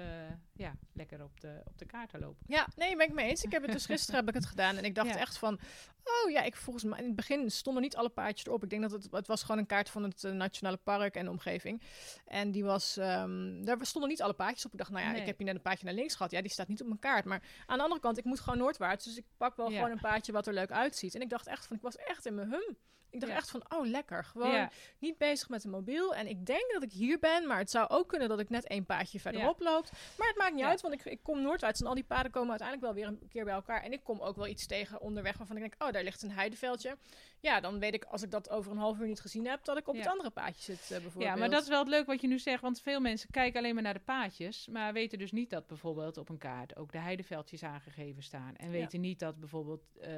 [0.53, 2.43] ja, lekker op de, op de kaart te lopen.
[2.47, 3.43] Ja, nee, ben ik mee eens.
[3.43, 5.17] Ik heb het dus gisteren heb ik het gedaan en ik dacht Ja.
[5.17, 5.59] echt van,
[6.03, 8.63] oh ja, ik volgens mij in het begin stonden niet alle paardjes erop.
[8.63, 11.25] Ik denk dat het, het was gewoon een kaart van het eh, nationale park en
[11.25, 11.81] de omgeving.
[12.25, 14.71] En die was, ehm, daar stonden niet alle paadjes op.
[14.71, 15.21] Ik dacht, nou ja, Nee.
[15.21, 16.31] ik heb hier net een paadje naar links gehad.
[16.31, 17.25] Ja, die staat niet op mijn kaart.
[17.25, 19.75] Maar aan de andere kant, ik moet gewoon noordwaarts, dus ik pak wel Ja.
[19.75, 21.15] gewoon een paadje wat er leuk uitziet.
[21.15, 22.77] En ik dacht echt van, ik was echt in mijn hum.
[23.09, 23.37] Ik dacht Ja.
[23.37, 24.69] echt van, oh lekker, gewoon Ja.
[24.99, 26.15] niet bezig met de mobiel.
[26.15, 28.67] En ik denk dat ik hier ben, maar het zou ook kunnen dat ik net
[28.67, 29.89] één paadje verderop loop.
[30.17, 32.49] Maar het maakt niet uit, want ik, ik kom noordwaarts en al die paden komen
[32.49, 33.83] uiteindelijk wel weer een keer bij elkaar.
[33.83, 36.31] En ik kom ook wel iets tegen onderweg waarvan ik denk, oh, daar ligt een
[36.31, 36.97] heideveldje.
[37.39, 39.77] Ja, dan weet ik als ik dat over een half uur niet gezien heb, dat
[39.77, 41.23] ik op het andere paadje zit eh, bijvoorbeeld.
[41.23, 42.61] Ja, maar dat is wel het leuk wat je nu zegt.
[42.61, 44.67] Want veel mensen kijken alleen maar naar de paadjes.
[44.67, 48.55] Maar weten dus niet dat bijvoorbeeld op een kaart ook de heideveldjes aangegeven staan.
[48.55, 50.11] En weten niet dat bijvoorbeeld eh,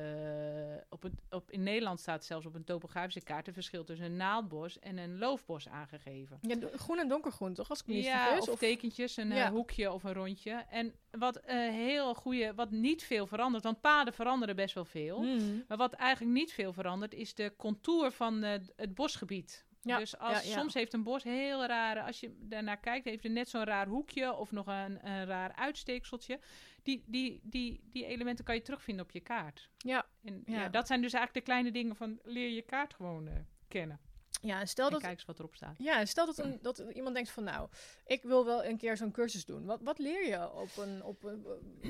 [0.89, 4.15] op het, op, in Nederland staat zelfs op een topografische kaart het verschil tussen een
[4.15, 6.37] naaldbos en een loofbos aangegeven.
[6.41, 7.69] Ja, groen en donkergroen, toch?
[7.69, 8.49] Als ik niet Ja, vergis.
[8.49, 9.51] of, tekentjes, een eh, Ja.
[9.51, 10.65] hoekje of een rondje.
[10.69, 15.17] En wat eh, heel goede, wat niet veel verandert, want paden veranderen best wel veel.
[15.17, 15.63] Hmm.
[15.67, 19.67] Maar wat eigenlijk niet veel verandert, is de contour van eh, het bosgebied.
[19.81, 20.57] Ja, Dus als, ja, ja.
[20.59, 23.87] soms heeft een bos heel rare, als je daarnaar kijkt, heeft het net zo'n raar
[23.87, 26.39] hoekje of nog een, een raar uitsteekseltje.
[26.83, 29.69] Die, die, die, die elementen kan je terugvinden op je kaart.
[29.77, 30.69] Ja, En Ja.
[30.69, 33.33] dat zijn dus eigenlijk de kleine dingen van leer je kaart gewoon eh,
[33.67, 33.99] kennen.
[34.41, 35.75] ja, en stel En dat, kijk eens wat erop staat.
[35.77, 37.69] Ja, stel dat, een, dat iemand denkt van nou,
[38.05, 39.65] ik wil wel een keer zo'n cursus doen.
[39.65, 41.45] Wat, wat leer je op een, op een...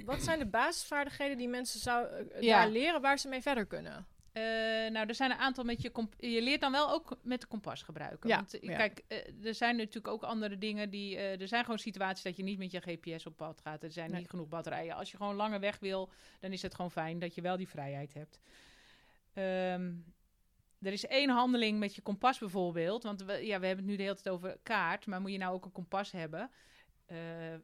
[0.05, 4.07] Wat zijn de basisvaardigheden die mensen zou, eh, daar leren waar ze mee verder kunnen?
[4.31, 4.43] Eh,
[4.91, 7.81] nou, er zijn een aantal met je Je leert dan wel ook met de kompas
[7.83, 8.29] gebruiken.
[8.29, 8.77] Ja, Want eh, ja.
[8.77, 11.17] kijk, eh, er zijn natuurlijk ook andere dingen die.
[11.17, 13.83] er zijn gewoon situaties dat je niet met je GPS op pad gaat.
[13.83, 14.19] Er zijn Nee.
[14.19, 14.95] niet genoeg batterijen.
[14.95, 17.67] Als je gewoon langer weg wil, dan is het gewoon fijn dat je wel die
[17.67, 18.39] vrijheid hebt.
[19.33, 19.91] Ehm,
[20.81, 23.03] er is één handeling met je kompas bijvoorbeeld.
[23.03, 25.05] Want we, ja, we hebben het nu de hele tijd over kaart.
[25.05, 26.51] Maar moet je nou ook een kompas hebben?
[27.09, 27.17] Eh,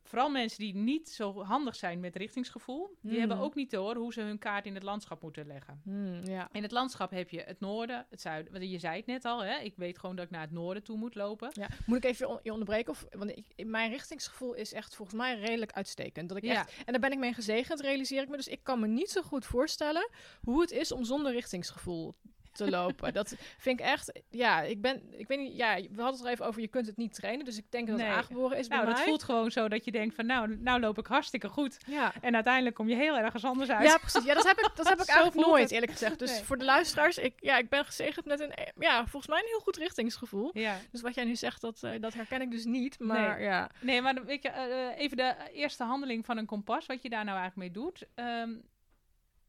[0.03, 2.97] vooral mensen die niet zo handig zijn met richtingsgevoel.
[3.01, 3.19] Die Mhm.
[3.19, 5.81] hebben ook niet door hoe ze hun kaart in het landschap moeten leggen.
[5.83, 6.49] Hmm, ja.
[6.51, 8.51] In het landschap heb je het noorden, het zuiden.
[8.53, 9.57] Want je zei het net al, hè?
[9.59, 11.49] ik weet gewoon dat ik naar het noorden toe moet lopen.
[11.53, 12.91] Ja, moet ik even on- je onderbreken?
[12.91, 16.29] Of, want ik, mijn richtingsgevoel is echt volgens mij redelijk uitstekend.
[16.29, 16.53] Dat ik Ja.
[16.53, 18.35] echt, en daar ben ik mee gezegend, realiseer ik me.
[18.35, 20.09] Dus ik kan me niet zo goed voorstellen
[20.41, 22.13] hoe het is om zonder richtingsgevoel
[22.55, 23.13] te lopen.
[23.13, 26.31] dat vind ik echt, ja, ik ben, ik weet niet, ja, we hadden het er
[26.31, 27.45] even over, je kunt het niet trainen.
[27.45, 28.05] Dus ik denk dat Nee.
[28.07, 29.07] het aangeboren is Nou, bij dat mij.
[29.09, 31.77] voelt gewoon zo dat je denkt van, nou, nou loop ik hartstikke goed.
[31.87, 32.13] Ja.
[32.21, 33.87] En uiteindelijk kom je heel ergens anders uit.
[33.87, 34.23] Ja, precies.
[34.23, 35.71] Ja, dat heb ik, dat heb ik eigenlijk nooit, het.
[35.71, 36.19] eerlijk gezegd.
[36.19, 36.43] Dus Nee.
[36.43, 39.59] voor de luisteraars, ik, ja, ik ben gezegend met een, ja, volgens mij een heel
[39.59, 40.49] goed richtingsgevoel.
[40.53, 40.77] Ja.
[40.91, 42.99] Dus wat jij nu zegt, dat, eh, dat herken ik dus niet.
[42.99, 43.47] Maar Nee.
[43.47, 47.09] ja, Nee, maar weet je, eh, even de eerste handeling van een kompas, wat je
[47.09, 48.03] daar nou eigenlijk mee doet.
[48.15, 48.49] Ehm,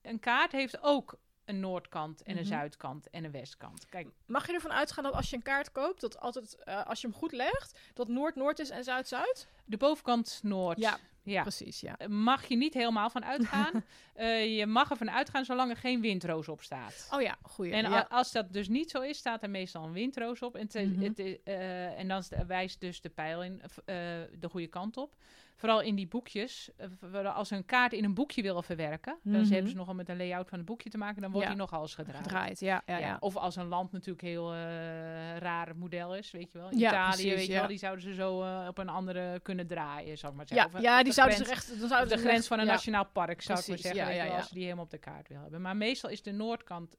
[0.03, 2.52] een kaart heeft ook een noordkant en een Mhm.
[2.52, 3.88] zuidkant en een westkant.
[3.88, 7.00] Kijk, Mag je ervan uitgaan dat als je een kaart koopt, dat altijd, eh, als
[7.00, 9.48] je hem goed legt, dat Noord-Noord is en Zuid-Zuid?
[9.64, 10.78] de bovenkant noord.
[10.78, 10.98] Ja.
[11.22, 11.42] ja.
[11.42, 11.96] Precies, ja.
[11.98, 13.85] Eh, Mag je niet helemaal van uitgaan.
[14.16, 17.09] Eh, je mag ervan uitgaan zolang er geen windroos op staat.
[17.12, 17.72] Oh ja, goeie.
[17.72, 18.06] En ja.
[18.11, 20.54] als dat dus niet zo is, staat er meestal een windroos op.
[20.56, 21.02] En, te- Mhm.
[21.02, 21.42] het,
[21.96, 23.62] en dan st- wijst dus de pijl in,
[24.40, 25.14] de goede kant op.
[25.57, 26.71] vooral in die boekjes,
[27.12, 29.53] eh, als ze een kaart in een boekje willen verwerken, dan Mhm.
[29.53, 31.53] hebben ze nogal met een layout van het boekje te maken, dan wordt Ja.
[31.53, 32.23] die nogal eens gedraaid.
[32.23, 33.16] Gedraaid, ja, ja, ja.
[33.21, 36.73] Of als een land natuurlijk heel eh raar model is, weet je wel.
[36.73, 40.19] Italië, precies, weet je wel, die zouden ze zo eh, op een andere kunnen draaien,
[40.19, 40.71] zou ik maar zeggen.
[40.71, 41.79] Ja, Of, ja, die de zouden ze recht...
[41.81, 44.33] Dan zouden de grens recht- van een nationaal park, zou ik maar zeggen, weet wel,
[44.37, 45.61] als ze die helemaal op de kaart wil hebben.
[45.61, 46.97] Maar meestal is de noordkant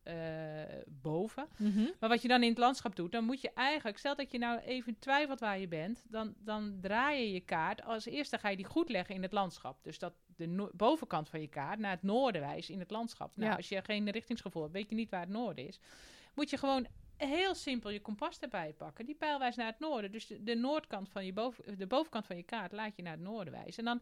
[0.87, 1.47] boven.
[1.57, 1.83] Mhm.
[1.99, 4.37] Maar wat je dan in het landschap doet, dan moet je eigenlijk, stel dat je
[4.37, 7.83] nou even twijfelt waar je bent, dan, dan draai je je kaart.
[7.83, 9.83] Als eerste ga je die goed leggen in het landschap.
[9.83, 13.35] Dus dat de no- bovenkant van je kaart naar het noorden wijst in het landschap.
[13.37, 13.55] Nou, Ja.
[13.55, 15.79] als je geen richtingsgevoel hebt, weet je niet waar het noorden is,
[16.33, 19.05] moet je gewoon heel simpel je kompas erbij pakken.
[19.05, 20.11] Die pijl wijst naar het noorden.
[20.11, 23.13] Dus de, de noordkant van je boven, de bovenkant van je kaart laat je naar
[23.13, 23.85] het noorden wijzen.
[23.85, 24.01] En dan,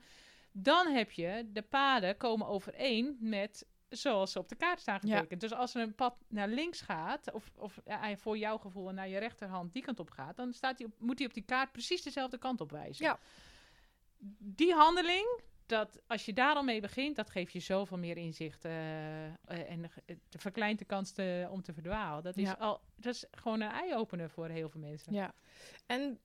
[0.52, 5.16] dan heb je de paden komen overeen met zoals ze op de kaart staan Ja.
[5.16, 5.42] getekend.
[5.42, 9.08] Dus als er een pad naar links gaat, of, of ja, voor jouw gevoel naar
[9.08, 11.72] je rechterhand die kant op gaat, dan staat die op, moet hij op die kaart
[11.72, 13.06] precies dezelfde kant op wijzen.
[13.06, 13.20] Ja.
[14.40, 18.66] Die handeling, dat, als je daar al mee begint, dat geeft je zoveel meer inzicht.
[18.66, 22.24] eh, eh, en de, de verkleint de kans te- om te verdwalen.
[22.24, 22.54] Dat is, Ja.
[22.60, 25.14] al, dat is gewoon een eye-opener voor heel veel mensen.
[25.14, 25.34] Ja.
[25.86, 26.20] En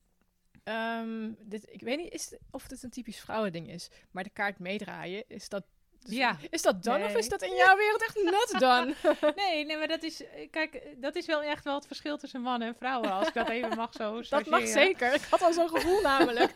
[0.65, 4.59] ehm, dit, ik weet niet is, of dit een typisch vrouwending is, maar de kaart
[4.59, 5.65] meedraaien, is dat...
[6.05, 6.37] dus- Ja.
[6.51, 8.95] Is dat dan of is dat in jouw wereld echt not done?
[9.43, 12.17] Nee, nee, maar dat is, eh, kijk, eh, dat is wel echt wel het verschil
[12.19, 13.13] tussen mannen en vrouwen.
[13.13, 15.15] Als ik dat even mag zo dat mag zeker.
[15.15, 16.55] Ik had al zo'n gevoel namelijk.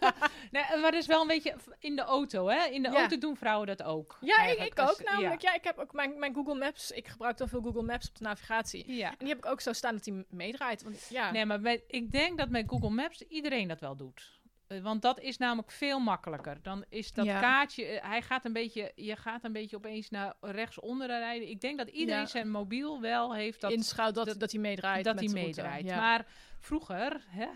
[0.51, 2.65] Nee, eh, maar dat is wel een beetje in de auto, hè?
[2.67, 2.97] In de Ja.
[2.99, 4.19] auto doen vrouwen dat ook.
[4.21, 5.43] Ja, ik, ik ook Dus, namelijk.
[5.43, 5.55] Ja.
[5.55, 6.91] ik heb ook mijn, mijn Google Maps.
[6.91, 8.93] Ik gebruik dan veel Google Maps op de navigatie.
[8.95, 9.09] Ja.
[9.11, 10.83] En die heb ik ook zo staan dat hij meedraait.
[10.83, 14.33] Want ja, Nee, maar ik denk dat met Google Maps iedereen dat wel doet.
[14.75, 16.57] Eh, Want dat is namelijk veel makkelijker.
[16.63, 17.41] Dan is dat Ja.
[17.41, 21.49] kaartje, eh, hij gaat een beetje, je gaat een beetje opeens naar rechtsonder rijden.
[21.49, 22.27] Ik denk dat iedereen Ja.
[22.27, 25.05] zijn mobiel wel heeft dat, inschouwt dat, dat- dat hij meedraait.
[25.05, 25.85] dat hij meedraait.
[25.89, 25.97] Ja.
[25.97, 26.27] Maar
[26.61, 27.47] vroeger, hè,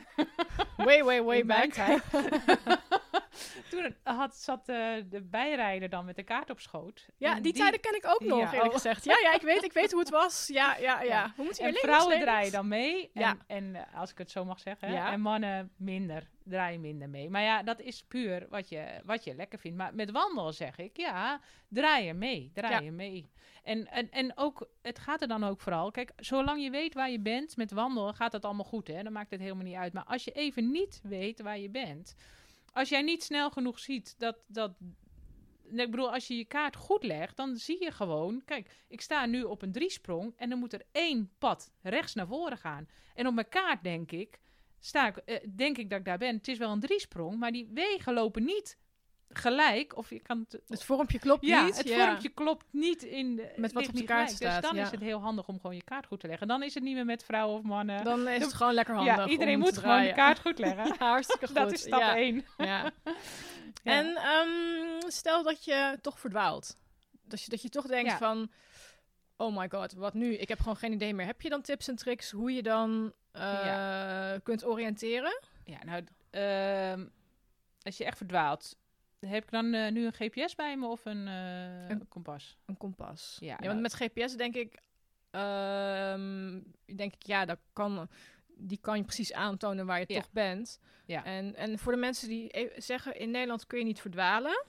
[0.77, 1.75] way, way, way back.
[3.71, 4.77] toen had, zat eh,
[5.09, 7.09] de bijrijder dan met de kaart op schoot.
[7.17, 8.73] Ja, die, tijden ken ik ook nog, Ja, eerlijk oh.
[8.73, 9.05] gezegd.
[9.05, 10.47] Ja, ja, ik weet, ik weet hoe het was.
[10.47, 11.33] Ja, ja, ja.
[11.37, 13.11] We moeten En vrouwen links, draaien dan mee.
[13.15, 13.37] En, Ja.
[13.47, 14.93] en eh, als ik het zo mag zeggen.
[14.93, 15.13] Ja.
[15.13, 16.29] En mannen minder.
[16.45, 17.31] Draaien minder mee.
[17.31, 19.77] Maar ja, dat is puur wat je, wat je lekker vindt.
[19.77, 22.51] Maar met wandelen zeg ik, ja, draai je mee.
[22.55, 23.31] Draai je mee.
[23.63, 25.91] En, en, en ook, het gaat er dan ook vooral.
[25.91, 28.89] Kijk, zolang je weet waar je bent met wandelen, gaat het allemaal goed.
[28.89, 29.03] Hè?
[29.03, 29.93] Dan maakt het helemaal niet uit.
[29.93, 32.15] Maar als je even niet weet waar je bent.
[32.79, 34.73] Als jij niet snel genoeg ziet dat, dat
[35.71, 38.43] ik bedoel, als je je kaart goed legt, dan zie je gewoon...
[38.45, 42.27] Kijk, ik sta nu op een driesprong en dan moet er één pad rechts naar
[42.27, 42.89] voren gaan.
[43.15, 44.39] En op mijn kaart denk ik,
[44.79, 46.37] sta ik, eh, denk ik dat ik daar ben.
[46.37, 48.79] Het is wel een driesprong, maar die wegen lopen niet
[49.29, 49.97] gelijk.
[49.97, 50.63] Of je kan het...
[50.69, 51.77] Het vormpje klopt ja, niet.
[51.77, 52.07] het ja.
[52.07, 54.37] vormpje klopt niet in de, Met wat op de kaart gelijk.
[54.37, 54.85] staat, Dus dan ja.
[54.85, 56.49] is het heel handig om gewoon je kaart goed te leggen.
[56.49, 58.05] Dan is het niet meer met vrouwen of mannen.
[58.05, 60.15] Dan is het gewoon lekker handig ja, iedereen moet te gewoon de draaien.
[60.15, 60.95] kaart goed leggen.
[60.99, 61.55] Hartstikke goed.
[61.57, 62.17] Dat is stap ja.
[62.17, 62.45] één.
[62.57, 62.91] Ja.
[63.83, 63.93] Ja.
[63.93, 66.77] En ehm, stel dat je toch verdwaalt.
[67.25, 68.51] Dat je, dat je toch denkt van...
[69.37, 70.35] Oh my god, wat nu?
[70.35, 71.27] Ik heb gewoon geen idee meer.
[71.27, 75.41] Heb je dan tips en tricks hoe je dan eh, kunt oriënteren?
[75.65, 77.07] Ja, nou, ehm,
[77.83, 78.77] als je echt verdwaalt,
[79.27, 82.57] heb ik dan eh, nu een GPS bij me of een, eh, Een- kompas?
[82.67, 83.37] Een kompas.
[83.41, 84.79] Ja, Ja, nou- want met GPS denk ik...
[85.31, 86.61] ehm,
[86.97, 88.09] denk ik, ja, dat kan,
[88.47, 90.21] die kan je precies aantonen waar je Ja.
[90.21, 90.79] toch bent.
[91.07, 91.25] Ja.
[91.25, 94.65] En, en voor de mensen die e- zeggen, in Nederland kun je niet verdwalen.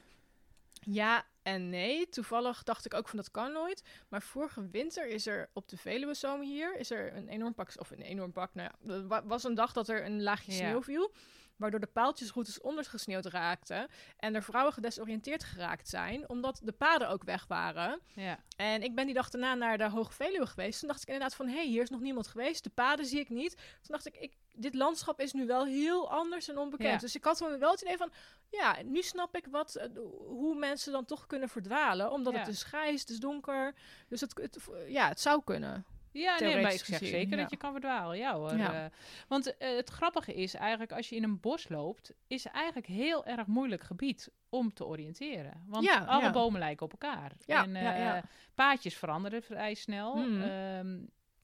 [0.82, 2.10] Ja en nee.
[2.10, 3.84] Toevallig dacht ik ook van dat kan nooit.
[4.10, 6.76] Maar vorige winter is er op de Veluwe zomer hier...
[6.78, 7.72] is er een enorm pak...
[7.80, 8.54] of een enorm pak...
[8.54, 10.58] nou ja, wa- was een dag dat er een laagje Ja.
[10.58, 11.12] sneeuw viel...
[11.60, 13.88] waardoor de paaltjesroutes ondergesneeuwd raakten...
[14.18, 16.30] en er vrouwen gedesoriënteerd geraakt zijn...
[16.30, 18.00] omdat de paden ook weg waren...
[18.14, 20.80] Ja, En ik ben die dag daarna naar de Hoge Veluwe geweest.
[20.80, 22.64] Toen dacht ik inderdaad van, hé, hey, hier is nog niemand geweest.
[22.64, 23.56] De paden zie ik niet.
[23.56, 26.92] Toen dacht ik, ik dit landschap is nu wel heel anders en onbekend.
[26.94, 26.98] Ja.
[26.98, 28.12] Dus ik had wel het idee van,
[28.50, 29.88] ja, nu snap ik wat, eh,
[30.28, 32.12] hoe mensen dan toch kunnen verdwalen.
[32.12, 32.40] Omdat Ja.
[32.40, 33.76] het is grijs, het is donker.
[34.08, 35.86] Dus het, het, ja, het zou kunnen.
[36.12, 37.42] Ja nee, maar ik zeg gezien, zeker ja.
[37.42, 38.18] dat je kan verdwalen.
[38.18, 38.58] Ja hoor.
[38.58, 38.84] Ja.
[38.84, 38.92] eh.
[39.28, 43.26] want eh, het grappige is eigenlijk, als je in een bos loopt, is eigenlijk heel
[43.26, 45.64] erg moeilijk gebied om te oriënteren.
[45.68, 47.32] Want Ja, alle bomen lijken op elkaar.
[47.46, 48.24] En ja.
[48.56, 50.16] paadjes veranderen vrij snel.
[50.16, 50.42] Mhm.
[50.42, 50.98] Ehm,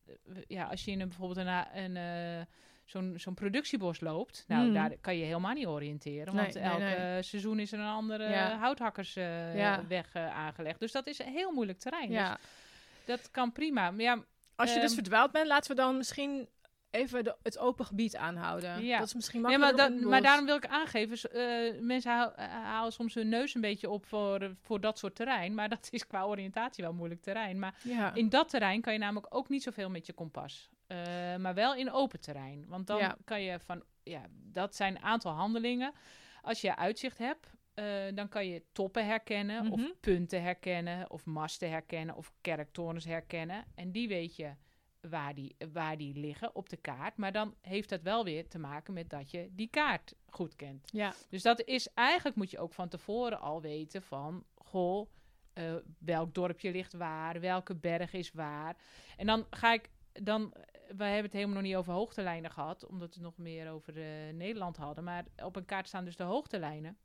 [0.06, 2.47] eh, ja, als je in een, bijvoorbeeld een, een
[2.86, 4.73] zo'n zo'n productiebos loopt, nou, Mhm.
[4.73, 6.36] daar kan je helemaal niet oriënteren.
[6.36, 7.21] Want nee, elke nee.
[7.23, 10.80] seizoen is er een andere houthakkersweg aangelegd.
[10.80, 12.10] Dus dat is een heel moeilijk terrein.
[12.10, 12.30] Dus
[13.06, 13.91] dat kan prima.
[13.91, 14.23] Maar ja,
[14.56, 16.50] Als je dus Ehm, verdwaald bent, laten we dan misschien
[16.89, 18.86] even de, het open gebied aanhouden.
[18.86, 18.98] Ja.
[18.98, 22.48] Dat is misschien maar, makkelijker om maar los- daarom wil ik aangeven, eh, mensen eh,
[22.48, 25.54] halen soms hun neus een beetje op voor, eh, voor dat soort terrein.
[25.56, 27.60] Maar dat is qua oriëntatie wel moeilijk terrein.
[27.60, 28.13] Maar Ja.
[28.13, 30.70] in dat terrein kan je namelijk ook niet zoveel met je kompas.
[31.39, 32.65] Maar wel in open terrein.
[32.68, 33.18] Want dan Ja.
[33.26, 35.94] kan je van, ja, dat zijn een aantal handelingen.
[36.41, 39.73] Als je uitzicht hebt, eh, dan kan je toppen herkennen, Mhm.
[39.73, 43.65] of punten herkennen, of masten herkennen, of kerktorens herkennen.
[43.75, 44.51] En die weet je
[45.09, 47.17] waar die, waar die liggen op de kaart.
[47.17, 50.89] Maar dan heeft dat wel weer te maken met dat je die kaart goed kent.
[50.91, 51.13] Ja.
[51.29, 55.09] Dus dat is eigenlijk moet je ook van tevoren al weten van, goh,
[55.53, 58.75] eh, welk dorpje ligt waar, welke berg is waar.
[59.17, 60.53] En dan ga ik, dan,
[60.88, 63.97] we hebben het helemaal nog niet over hoogtelijnen gehad, omdat we het nog meer over
[63.97, 65.03] eh, Nederland hadden.
[65.03, 66.97] Maar op een kaart staan dus de hoogtelijnen.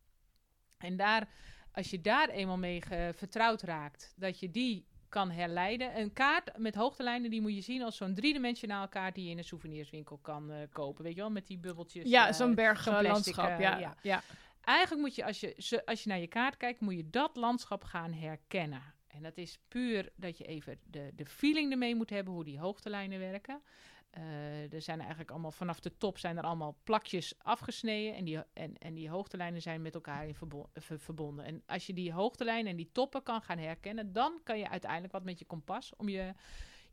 [0.80, 1.28] En daar,
[1.72, 5.98] als je daar eenmaal mee vertrouwd raakt, dat je die kan herleiden.
[5.98, 9.38] Een kaart met hoogtelijnen, die moet je zien als zo'n driedimensionaal kaart die je in
[9.38, 11.04] een souvenirswinkel kan eh, kopen.
[11.04, 12.10] Weet je wel, met die bubbeltjes.
[12.10, 13.48] Ja, eh, zo'n berglandschap.
[13.48, 13.78] eh, ja.
[13.78, 13.96] ja.
[14.02, 14.22] Ja.
[14.64, 17.84] Eigenlijk moet je als, je, als je naar je kaart kijkt, moet je dat landschap
[17.84, 18.82] gaan herkennen.
[19.06, 22.58] En dat is puur dat je even de, de feeling ermee moet hebben hoe die
[22.58, 23.62] hoogtelijnen werken.
[24.10, 28.14] Eh, er zijn eigenlijk allemaal vanaf de top zijn er allemaal plakjes afgesneden.
[28.14, 31.44] En die, en, en die hoogtelijnen zijn met elkaar in verbo- ver- verbonden.
[31.44, 35.12] En als je die hoogtelijnen en die toppen kan gaan herkennen, dan kan je uiteindelijk
[35.12, 36.32] wat met je kompas om je.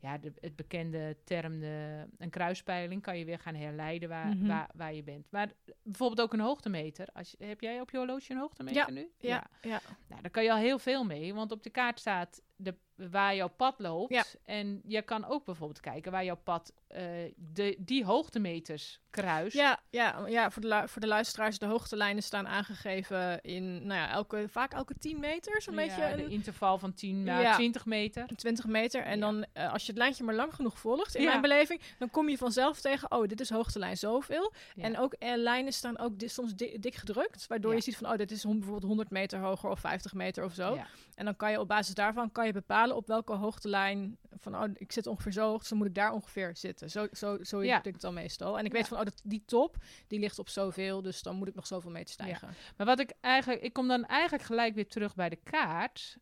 [0.00, 4.46] Ja, de, het bekende term, de, een kruispeiling, kan je weer gaan herleiden waar, Mhm.
[4.46, 5.30] waar, waar je bent.
[5.30, 5.52] Maar
[5.82, 7.06] bijvoorbeeld ook een hoogtemeter.
[7.12, 9.10] Als heb jij op je horloge een hoogtemeter Ja, nu?
[9.18, 9.46] Ja.
[9.62, 9.80] Ja.
[10.08, 12.74] Nou, daar kan je al heel veel mee, want op de kaart staat de,
[13.10, 14.12] waar jouw pad loopt.
[14.12, 14.24] Ja.
[14.44, 17.02] En je kan ook bijvoorbeeld kijken waar jouw pad eh,
[17.36, 19.56] de, die hoogtemeters kruist.
[19.56, 24.10] Ja, ja, ja voor, de voor de luisteraars, de hoogtelijnen staan aangegeven in, nou ja,
[24.10, 27.54] elke, vaak elke 10 meter, zo'n Ja, beetje de een, interval van 10 naar Ja.
[27.54, 28.26] 20 meter.
[28.36, 29.02] 20 meter.
[29.02, 32.10] En dan, eh, als je het lijntje maar lang genoeg volgt, in mijn beleving, dan
[32.10, 34.52] kom je vanzelf tegen, oh, dit is hoogtelijn zoveel.
[34.76, 38.10] En ook eh, lijnen staan ook di- soms di- dik gedrukt, waardoor je ziet van,
[38.10, 40.78] oh, dit is bijvoorbeeld 100 meter hoger of 50 meter of zo.
[41.14, 44.64] En dan kan je op basis daarvan kan je bepalen op welke hoogtelijn van oh,
[44.74, 46.90] ik zit ongeveer zo hoog, dus dan moet ik daar ongeveer zitten.
[46.90, 47.76] Zo, zo, zo Ja.
[47.76, 48.58] doe ik het dan meestal.
[48.58, 48.78] En ik Ja.
[48.78, 51.66] weet van oh, dat, die top die ligt op zoveel, dus dan moet ik nog
[51.66, 52.48] zoveel meter stijgen.
[52.76, 56.16] Maar wat ik eigenlijk, ik kom dan eigenlijk gelijk weer terug bij de kaart.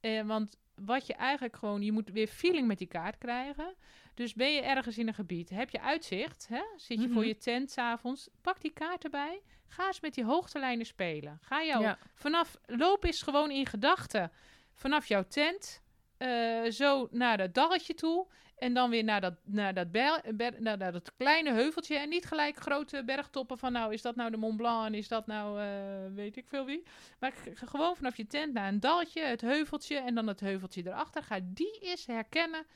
[0.00, 3.74] Eh, want wat je eigenlijk gewoon, je moet weer feeling met die kaart krijgen.
[4.14, 6.62] Dus ben je ergens in een gebied, heb je uitzicht, hè?
[6.76, 7.26] zit je voor Mhm.
[7.28, 9.42] je tent s'avonds, pak die kaart erbij.
[9.66, 11.38] Ga eens met die hoogtelijnen spelen.
[11.42, 11.98] Ga jou Ja.
[12.14, 14.32] vanaf, loop eens gewoon in gedachten
[14.82, 15.82] vanaf jouw tent,
[16.16, 18.26] eh, zo naar dat dalletje toe.
[18.56, 21.96] En dan weer naar dat, naar, dat ber- ber- naar, naar dat kleine heuveltje.
[21.96, 25.08] En niet gelijk grote bergtoppen van nou, is dat nou de Mont Blanc en is
[25.08, 26.82] dat nou eh, weet ik veel wie.
[27.18, 31.22] Maar gewoon vanaf je tent naar een dalletje, het heuveltje en dan het heuveltje erachter.
[31.22, 32.66] Ga die eens herkennen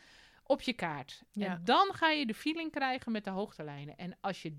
[0.42, 1.22] op je kaart.
[1.32, 1.46] Ja.
[1.46, 3.96] En dan ga je de feeling krijgen met de hoogtelijnen.
[3.96, 4.56] En als je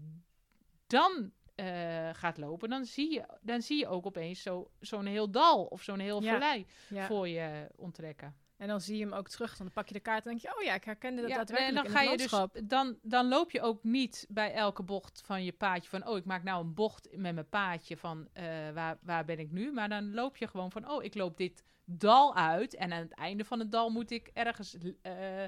[0.88, 5.32] dan eh, gaat lopen, dan zie je, dan zie je ook opeens zo, zo'n heel
[5.32, 6.32] dal of zo'n heel Ja.
[6.32, 7.06] vallei Ja.
[7.06, 8.36] voor je onttrekken.
[8.58, 9.58] En dan zie je hem ook terug.
[9.58, 11.86] Dan pak je de kaart en denk je, oh ja, ik herkende dat Ja, daadwerkelijk
[11.86, 15.44] en dan ga je dus, dan, dan loop je ook niet bij elke bocht van
[15.44, 18.44] je paadje van, oh, ik maak nou een bocht met mijn paadje van, eh,
[18.74, 19.72] waar, waar ben ik nu?
[19.72, 23.14] Maar dan loop je gewoon van, oh, ik loop dit dal uit en aan het
[23.14, 25.44] einde van het dal moet ik ergens eh,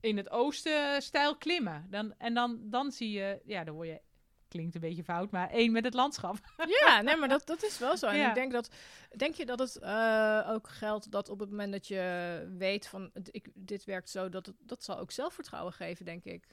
[0.00, 1.86] in het oosten stijl klimmen.
[1.90, 4.00] Dan, en dan, dan zie je, ja, dan word je,
[4.54, 6.36] klinkt een beetje fout, maar één met het landschap.
[6.86, 8.06] Ja, nee, maar dat, dat is wel zo.
[8.06, 8.28] En Ja.
[8.28, 8.70] ik denk dat,
[9.16, 13.10] denk je dat het eh, ook geldt dat op het moment dat je weet van,
[13.30, 16.46] ik, dit werkt zo, dat het, dat zal ook zelfvertrouwen geven, denk ik.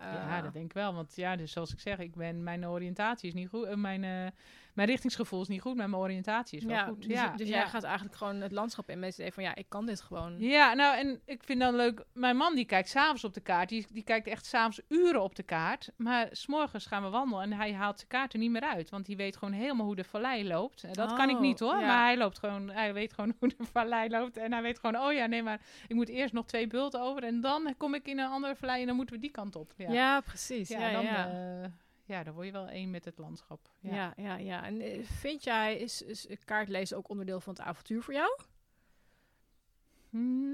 [0.00, 0.94] Ja, Eh, dat denk ik wel.
[0.94, 3.64] Want ja, dus zoals ik zeg, ik ben, mijn oriëntatie is niet goed.
[3.64, 4.26] eh, mijn, eh,
[4.74, 7.02] mijn richtingsgevoel is niet goed, maar mijn oriëntatie is wel ja, goed.
[7.02, 7.54] Dus, ja, dus ja.
[7.56, 10.00] jij gaat eigenlijk gewoon het landschap in met het idee van, ja, ik kan dit
[10.00, 10.38] gewoon.
[10.38, 12.04] Ja, nou, en ik vind dan leuk...
[12.12, 13.68] Mijn man, die kijkt s'avonds op de kaart.
[13.68, 15.90] Die, die kijkt echt s'avonds uren op de kaart.
[15.96, 18.90] Maar s'morgens gaan we wandelen en hij haalt zijn kaarten niet meer uit.
[18.90, 20.84] Want die weet gewoon helemaal hoe de vallei loopt.
[20.84, 21.74] En dat kan ik Oh, niet, hoor.
[21.74, 22.70] Maar hij loopt gewoon...
[22.70, 24.36] Hij weet gewoon hoe de vallei loopt.
[24.36, 25.02] En hij weet gewoon...
[25.02, 27.24] Oh ja, nee, maar ik moet eerst nog twee bulten over.
[27.24, 29.72] En dan kom ik in een andere vallei en dan moeten we die kant op.
[29.76, 30.68] Ja, Ja, precies.
[30.68, 31.70] ja, dan, eh,
[32.04, 33.68] ja, dan word je wel één met het landschap.
[33.80, 33.94] Ja.
[33.94, 34.64] Ja, ja, ja.
[34.64, 38.40] En eh, vind jij, is, is kaartlezen ook onderdeel van het avontuur voor jou?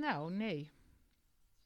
[0.00, 0.72] Nou, nee.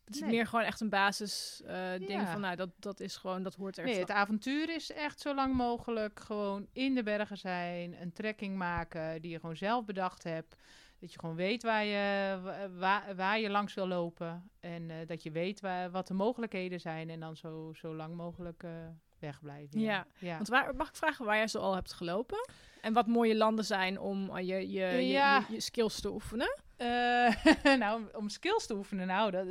[0.04, 0.30] Het is Nee.
[0.30, 1.62] meer gewoon echt een basis
[1.98, 2.26] ding Ja.
[2.32, 5.34] van, nou, dat, dat is gewoon, dat hoort er Nee, het avontuur is echt zo
[5.34, 10.22] lang mogelijk gewoon in de bergen zijn, een trekking maken die je gewoon zelf bedacht
[10.22, 10.56] hebt.
[11.00, 14.50] Dat je gewoon weet waar je, wa- waar, waar je langs wil lopen.
[14.60, 17.10] En eh, dat je weet waar, wat de mogelijkheden zijn.
[17.10, 18.70] En dan zo, zo lang mogelijk eh,
[19.18, 19.80] wegblijven.
[19.80, 20.34] Ja, ja.
[20.36, 22.48] Want waar, mag ik vragen waar jij zo al hebt gelopen?
[22.80, 25.44] En wat mooie landen zijn om eh, je, je, je, Ja.
[25.48, 26.56] je, je skills te oefenen?
[27.78, 29.46] Nou, om- skills te oefenen, nou, dat,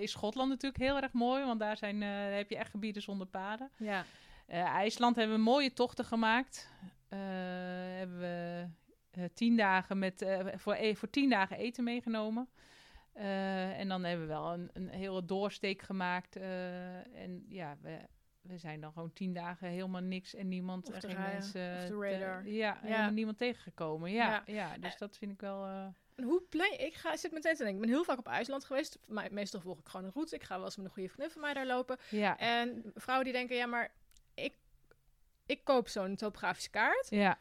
[0.00, 1.44] is Schotland natuurlijk heel erg mooi.
[1.44, 3.70] Want daar zijn, heb je echt gebieden zonder paden.
[3.76, 4.04] Ja.
[4.48, 6.68] IJsland hebben we mooie tochten gemaakt.
[7.08, 8.66] Hebben we
[9.34, 12.48] tien dagen met, eh, voor, e- voor tien dagen eten meegenomen.
[13.12, 16.36] Eh, en dan hebben we wel een, een hele doorsteek gemaakt.
[16.36, 17.98] eh, en ja, we,
[18.40, 20.86] we zijn dan gewoon tien dagen helemaal niks en niemand.
[20.86, 21.74] De geen mensen.
[21.74, 22.48] of de te- radar.
[22.48, 22.88] ja, Ja.
[22.88, 24.10] helemaal niemand tegengekomen.
[24.12, 24.54] Ja, Ja.
[24.54, 24.78] ja.
[24.78, 25.64] dus dat vind ik wel.
[25.64, 26.72] eh, En Hoe plan?
[26.78, 27.74] Ik ga, zit meteen te denken.
[27.82, 28.98] Ik ben heel vaak op IJsland geweest.
[29.06, 30.34] Me- Meestal volg ik gewoon een route.
[30.34, 31.96] Ik ga wel eens met een goede vriendin van mij daar lopen.
[32.10, 32.38] ja.
[32.38, 33.92] En vrouwen die denken, ja, maar
[34.34, 34.54] ik,
[35.46, 37.06] ik koop zo'n topografische kaart.
[37.10, 37.38] ja.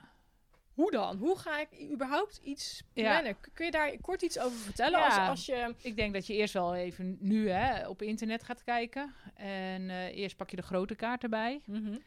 [0.76, 1.18] Hoe dan?
[1.18, 3.38] Hoe ga ik überhaupt iets plannen?
[3.54, 5.00] Kun je daar kort iets over vertellen?
[5.00, 5.06] Ja.
[5.06, 5.74] Als, als je...
[5.82, 9.14] Ik denk dat je eerst wel even nu hè, op internet gaat kijken.
[9.36, 11.62] En eh, eerst pak je de grote kaart erbij.
[11.66, 11.98] Mhm.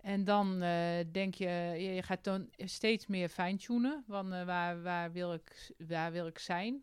[0.00, 1.48] En dan eh, denk je,
[1.94, 4.04] je, gaat dan steeds meer fine-tunen.
[4.08, 6.82] Van eh, waar, waar, wil ik, waar wil ik zijn?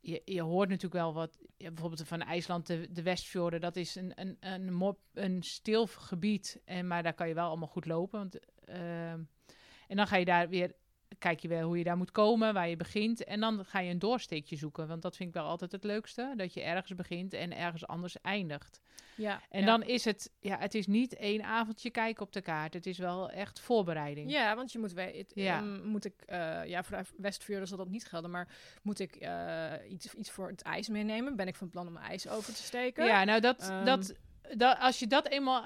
[0.00, 3.94] Je, je hoort natuurlijk wel wat, ja, bijvoorbeeld van IJsland, de, de Westfjorden, dat is
[3.94, 6.60] een, een, een, mop, een stil gebied.
[6.64, 8.18] En, maar daar kan je wel allemaal goed lopen.
[8.18, 9.20] Want, ehm,
[9.92, 10.72] en dan ga je daar weer,
[11.18, 13.24] kijk je weer hoe je daar moet komen, waar je begint.
[13.24, 14.88] En dan ga je een doorsteekje zoeken.
[14.88, 16.32] Want dat vind ik wel altijd het leukste.
[16.36, 18.80] Dat je ergens begint en ergens anders eindigt.
[19.14, 19.40] Ja.
[19.50, 19.66] En ja.
[19.66, 22.74] dan is het, ja, het is niet één avondje kijken op de kaart.
[22.74, 24.30] Het is wel echt voorbereiding.
[24.30, 25.58] Ja, want je moet weten, Ja.
[25.58, 28.48] ehm, moet ik, eh, ja, voor de Westfjorden zal dat niet gelden, maar
[28.82, 31.36] moet ik eh, iets, iets voor het ijs meenemen?
[31.36, 33.06] Ben ik van plan om ijs over te steken?
[33.06, 33.84] Ja, nou dat, Ehm.
[33.84, 34.14] dat,
[34.56, 35.64] dat, als je dat eenmaal,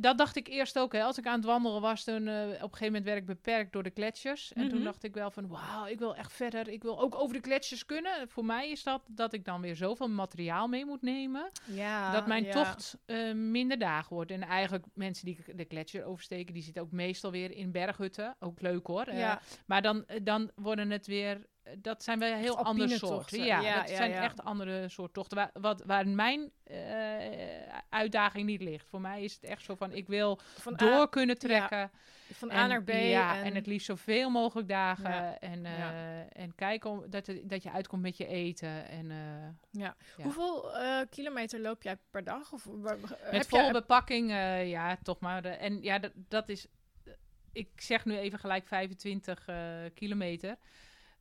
[0.00, 0.92] dat dacht ik eerst ook.
[0.92, 1.02] Hè.
[1.02, 3.72] Als ik aan het wandelen was, toen eh, op een gegeven moment werd ik beperkt
[3.72, 4.52] door de gletsjers.
[4.52, 4.84] En toen Mhm.
[4.86, 6.68] dacht ik wel van, wauw, ik wil echt verder.
[6.68, 8.28] Ik wil ook over de gletsjers kunnen.
[8.28, 11.50] Voor mij is dat dat ik dan weer zoveel materiaal mee moet nemen.
[11.64, 12.52] ja dat mijn ja.
[12.52, 14.30] tocht eh, minder dagen wordt.
[14.30, 18.36] En eigenlijk mensen die de gletsjer oversteken, die zitten ook meestal weer in berghutten.
[18.40, 19.04] Ook leuk hoor.
[19.04, 19.34] Eh,
[19.66, 21.46] Maar dan, dan worden het weer.
[21.78, 23.44] Dat zijn wel heel andere soorten.
[23.44, 24.22] Ja, Ja, dat ja, zijn ja.
[24.22, 25.36] echt andere soort tochten.
[25.36, 26.76] Waar, wat, waar mijn eh,
[27.88, 28.86] uitdaging niet ligt.
[28.88, 31.90] Voor mij is het echt zo van: ik wil van door A, kunnen trekken.
[32.32, 32.88] van en, A naar B.
[32.90, 35.40] Ja, en, en, het liefst zoveel mogelijk dagen.
[35.40, 38.88] En, eh, en kijken om, dat, dat je uitkomt met je eten.
[38.88, 39.96] En, eh, ja.
[40.22, 40.70] Hoeveel
[41.10, 42.52] kilometer loop jij per dag?
[42.52, 43.00] Of, met
[43.30, 44.30] heb vol jij- bepakking,
[44.64, 45.44] ja, toch maar.
[45.44, 46.66] en ja, dat, dat is.
[47.52, 49.56] Ik zeg nu even gelijk 25 eh,
[49.94, 50.56] kilometer.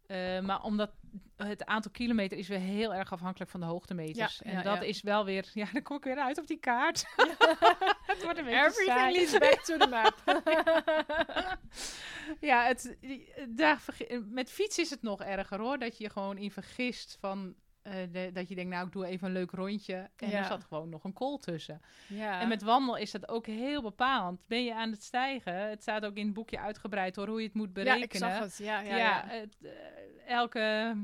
[0.07, 0.91] Eh, maar omdat
[1.35, 4.39] het aantal kilometer is weer heel erg afhankelijk van de hoogtemeters.
[4.43, 4.81] Ja, en ja, dat ja.
[4.81, 5.49] is wel weer...
[5.53, 7.05] Ja, dan kom ik weer uit op die kaart.
[8.11, 9.15] het wordt een beetje Everything saai.
[9.15, 10.43] leads back to the map.
[12.49, 12.97] ja, het,
[13.49, 13.83] daar,
[14.29, 15.77] met fiets is het nog erger hoor.
[15.77, 17.55] Dat je je gewoon in vergist van...
[17.85, 20.09] eh, de- dat je denkt, nou, ik doe even een leuk rondje.
[20.15, 20.37] En Ja.
[20.37, 21.81] er zat gewoon nog een kool tussen.
[22.07, 22.41] ja.
[22.41, 24.41] En met wandel is dat ook heel bepalend.
[24.47, 25.55] Ben je aan het stijgen?
[25.69, 28.03] Het staat ook in het boekje uitgebreid hoor, hoe je het moet ja, berekenen.
[28.03, 28.57] ik zag het.
[28.57, 29.23] Ja, ja, Ja, ja.
[29.27, 29.71] Het, eh,
[30.27, 30.95] elke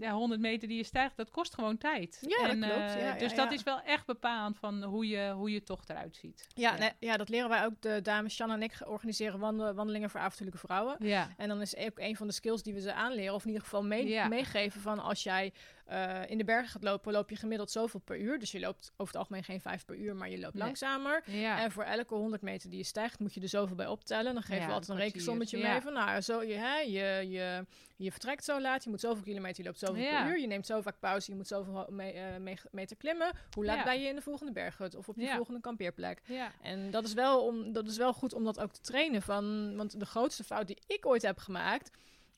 [0.00, 2.18] ja, 100 meter die je stijgt, dat kost gewoon tijd.
[2.28, 2.74] Ja, dat En, klopt.
[2.74, 3.54] eh, Ja, ja, dus dat ja.
[3.54, 6.46] is wel echt bepalend van hoe je, hoe je tocht eruit ziet.
[6.54, 6.78] Ja, ja.
[6.78, 7.80] nee, ja, dat leren wij ook.
[7.80, 10.96] De dames Shanna en ik organiseren wandelen, wandelingen voor avontuurlijke vrouwen.
[10.98, 13.48] Ja, En dan is ook een van de skills die we ze aanleren, of in
[13.48, 14.28] ieder geval mee- Ja.
[14.28, 15.52] meegeven van als jij
[15.86, 18.38] eh, in de bergen gaat lopen, loop je gemiddeld zoveel per uur.
[18.38, 20.62] Dus je loopt over het algemeen geen vijf per uur, maar je loopt Nee.
[20.64, 21.22] langzamer.
[21.26, 21.60] ja.
[21.62, 24.32] En voor elke 100 meter die je stijgt, moet je er zoveel bij optellen.
[24.34, 27.64] Dan geven Ja, we altijd een rekensommetje mee van, nou, zo, je, hè, je, je,
[27.96, 30.66] je vertrekt zo laat, je moet zoveel kilometer, je loopt zoveel per uur, je neemt
[30.66, 33.32] zo vaak pauze, je moet zoveel eh, meter klimmen.
[33.54, 35.36] Hoe laat ben je in de volgende berghut of op je Ja.
[35.36, 36.20] volgende kampeerplek?
[36.62, 39.22] En dat is, wel om, dat is wel goed om dat ook te trainen.
[39.22, 41.90] Van, want de grootste fout die ik ooit heb gemaakt,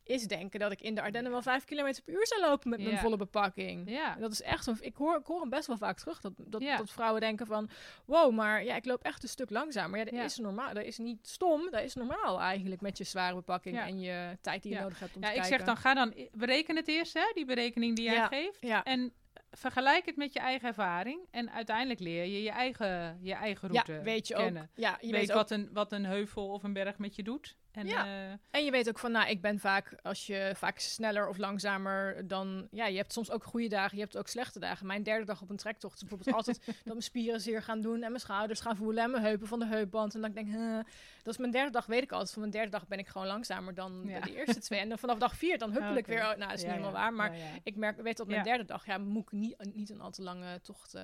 [0.09, 2.79] is denken dat ik in de Ardennen wel vijf kilometer per uur zou lopen met
[2.79, 3.01] mijn Ja.
[3.01, 3.91] volle bepakking.
[3.91, 4.15] ja.
[4.15, 4.71] Dat is echt.
[4.85, 6.21] Ik hoor, ik hoor hem best wel vaak terug.
[6.21, 6.77] Dat, dat, Ja.
[6.77, 7.69] dat vrouwen denken van...
[8.05, 9.99] Wow, maar ja, ik loop echt een stuk langzamer.
[9.99, 10.23] Ja, dat Ja.
[10.25, 10.75] is normaal.
[10.75, 11.71] Dat is niet stom.
[11.71, 13.87] Dat is normaal eigenlijk met je zware bepakking Ja.
[13.87, 14.83] en je tijd die je Ja.
[14.83, 15.59] nodig hebt om Ja, te ik kijken.
[15.59, 18.27] zeg dan, ga dan, bereken het eerst, hè, die berekening die jij Ja.
[18.27, 18.59] geeft.
[18.61, 19.13] Ja, En
[19.51, 21.21] vergelijk het met je eigen ervaring.
[21.31, 24.63] En uiteindelijk leer je je eigen, je eigen ja route weet je kennen.
[24.63, 24.69] ook.
[24.75, 25.37] Ja, je Je weet, weet ook.
[25.37, 27.57] wat, een, wat een heuvel of een berg met je doet.
[27.79, 28.05] En, Ja.
[28.07, 31.37] eh, En je weet ook van, nou, ik ben vaak, als je vaak sneller of
[31.37, 34.87] langzamer dan, ja, je hebt soms ook goede dagen, je hebt ook slechte dagen.
[34.87, 37.95] Mijn derde dag op een trektocht is bijvoorbeeld altijd dat mijn spieren zeer gaan doen
[37.95, 40.15] en mijn schouders gaan voelen en mijn heupen van de heupband.
[40.15, 40.77] En dan denk ik, huh,
[41.23, 42.31] dat is mijn derde dag, weet ik altijd.
[42.31, 44.21] Van mijn derde dag ben ik gewoon langzamer dan Ja.
[44.21, 44.81] de eerste twee.
[44.81, 46.77] En dan vanaf dag vier, dan huppel ik weer, oh, nou, dat is ja, niet
[46.77, 49.91] helemaal waar, maar ik merk, weet op mijn derde dag, ja, moet ik niet, niet
[49.91, 50.97] een al te lange tocht, tocht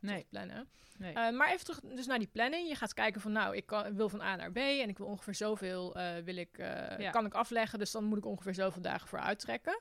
[0.00, 0.26] Nee.
[0.30, 0.68] plannen.
[0.98, 1.12] Nee.
[1.14, 2.68] Eh, maar even terug dus naar die planning.
[2.68, 5.06] Je gaat kijken van, nou, ik kan, wil van A naar B en ik wil
[5.06, 7.10] ongeveer zoveel eh, wil ik, eh, Ja.
[7.10, 7.78] kan ik afleggen.
[7.78, 9.80] Dus dan moet ik ongeveer zoveel dagen voor uittrekken.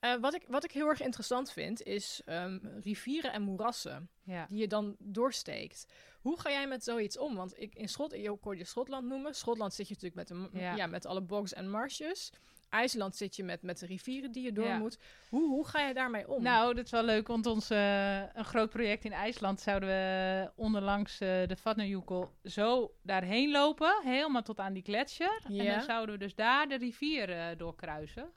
[0.00, 4.46] Eh, wat, ik, wat ik heel erg interessant vind, is ehm, rivieren en moerassen ja.
[4.48, 5.86] die je dan doorsteekt.
[6.20, 7.34] Hoe ga jij met zoiets om?
[7.34, 9.34] Want ik, in Schot, je hoorde je Schotland noemen.
[9.34, 10.62] Schotland zit je natuurlijk met.
[10.76, 10.86] Ja.
[10.86, 12.32] met alle bogs en marsjes.
[12.68, 14.78] IJsland zit je met, met de rivieren die je door Ja.
[14.78, 14.98] moet.
[15.28, 16.42] Hoe, hoe ga je daarmee om?
[16.42, 20.50] Nou, dat is wel leuk, want ons eh, een groot project in IJsland zouden we
[20.56, 25.40] onderlangs eh, de Vatnajökull zo daarheen lopen, helemaal tot aan die gletsjer.
[25.48, 28.30] En dan zouden we dus daar de rivier eh, doorkruisen.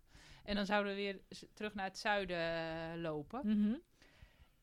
[0.43, 1.19] En dan zouden we weer
[1.53, 3.41] terug naar het zuiden lopen.
[3.43, 3.73] Mhm.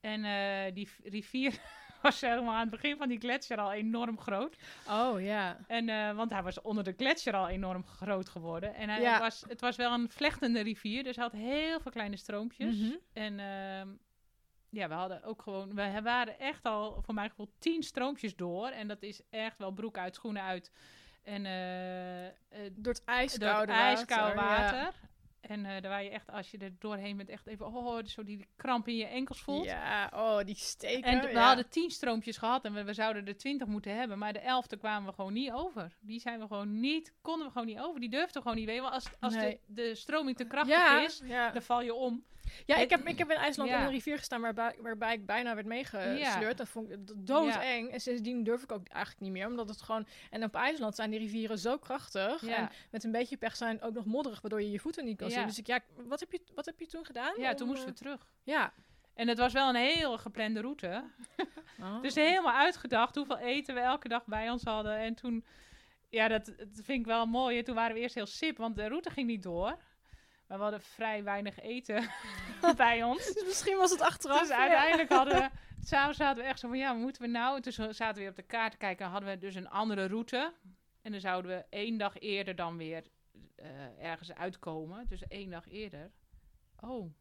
[0.00, 1.58] En die rivier
[2.02, 4.56] was helemaal aan het begin van die gletsjer al enorm groot.
[4.90, 5.56] Oh ja.
[5.66, 8.74] En, eh, want hij was onder de gletsjer al enorm groot geworden.
[8.74, 9.18] En hij Ja.
[9.18, 12.76] was, het was wel een vlechtende rivier, dus hij had heel veel kleine stroompjes.
[12.76, 12.92] Mhm.
[13.12, 13.88] En ehm,
[14.70, 18.68] ja, we hadden ook gewoon, we waren echt al voor mijn gevoel tien stroompjes door.
[18.68, 20.72] En dat is echt wel broek uit, schoenen uit.
[21.22, 24.74] En eh, eh, Door het door ijskoude het ijskoud water.
[24.74, 24.94] water.
[25.48, 28.24] En eh daar waar je echt, als je er doorheen bent, echt even, oh, zo
[28.24, 29.64] die kramp in je enkels voelt.
[29.64, 31.10] ja, oh, die steken.
[31.10, 31.46] En we ja.
[31.46, 34.18] hadden tien stroompjes gehad en we, we zouden er twintig moeten hebben.
[34.18, 35.96] Maar de elfde kwamen we gewoon niet over.
[36.00, 38.00] Die zijn we gewoon niet, konden we gewoon niet over.
[38.00, 38.82] Die durfden we gewoon niet weten.
[38.82, 39.60] Want als, als Nee.
[39.66, 41.50] de, de stroming te krachtig ja, is, ja.
[41.50, 42.24] dan val je om.
[42.64, 43.78] Ja ik, heb, ik heb in IJsland Ja.
[43.78, 46.58] in een rivier gestaan waarbij, waarbij ik bijna werd meegesleurd.
[46.58, 47.90] Dat vond ik doodeng.
[47.90, 49.46] En sindsdien durf ik ook eigenlijk niet meer.
[49.46, 50.06] Omdat het gewoon...
[50.30, 52.42] En op IJsland zijn die rivieren zo krachtig.
[52.42, 55.30] En met een beetje pech zijn ook nog modderig, waardoor je je voeten niet kan
[55.30, 55.46] zien.
[55.46, 57.40] Dus ik, ja, wat heb je, wat heb je toen gedaan?
[57.40, 58.26] Ja, Om, toen moesten we eh, terug.
[58.42, 58.72] Ja.
[59.14, 61.02] En het was wel een hele geplande route.
[61.80, 62.02] Oh.
[62.02, 64.96] Dus helemaal uitgedacht hoeveel eten we elke dag bij ons hadden.
[64.96, 65.44] En toen,
[66.08, 67.58] ja, dat, dat vind ik wel mooi.
[67.58, 69.76] En toen waren we eerst heel sip, want de route ging niet door.
[70.46, 72.10] Maar we hadden vrij weinig eten
[72.76, 73.32] bij ons.
[73.32, 74.40] Dus misschien was het achteraf.
[74.40, 74.58] Dus ja.
[74.58, 75.50] uiteindelijk hadden we...
[75.80, 77.56] S'avonds zaten we echt zo van, ja, moeten we nou?
[77.56, 79.06] En toen zaten we weer op de kaart te kijken.
[79.06, 80.52] Hadden we dus een andere route.
[81.02, 83.04] En dan zouden we één dag eerder dan weer
[83.54, 83.68] eh,
[83.98, 85.06] ergens uitkomen.
[85.08, 86.10] Dus één dag eerder.
[86.80, 87.14] Oh.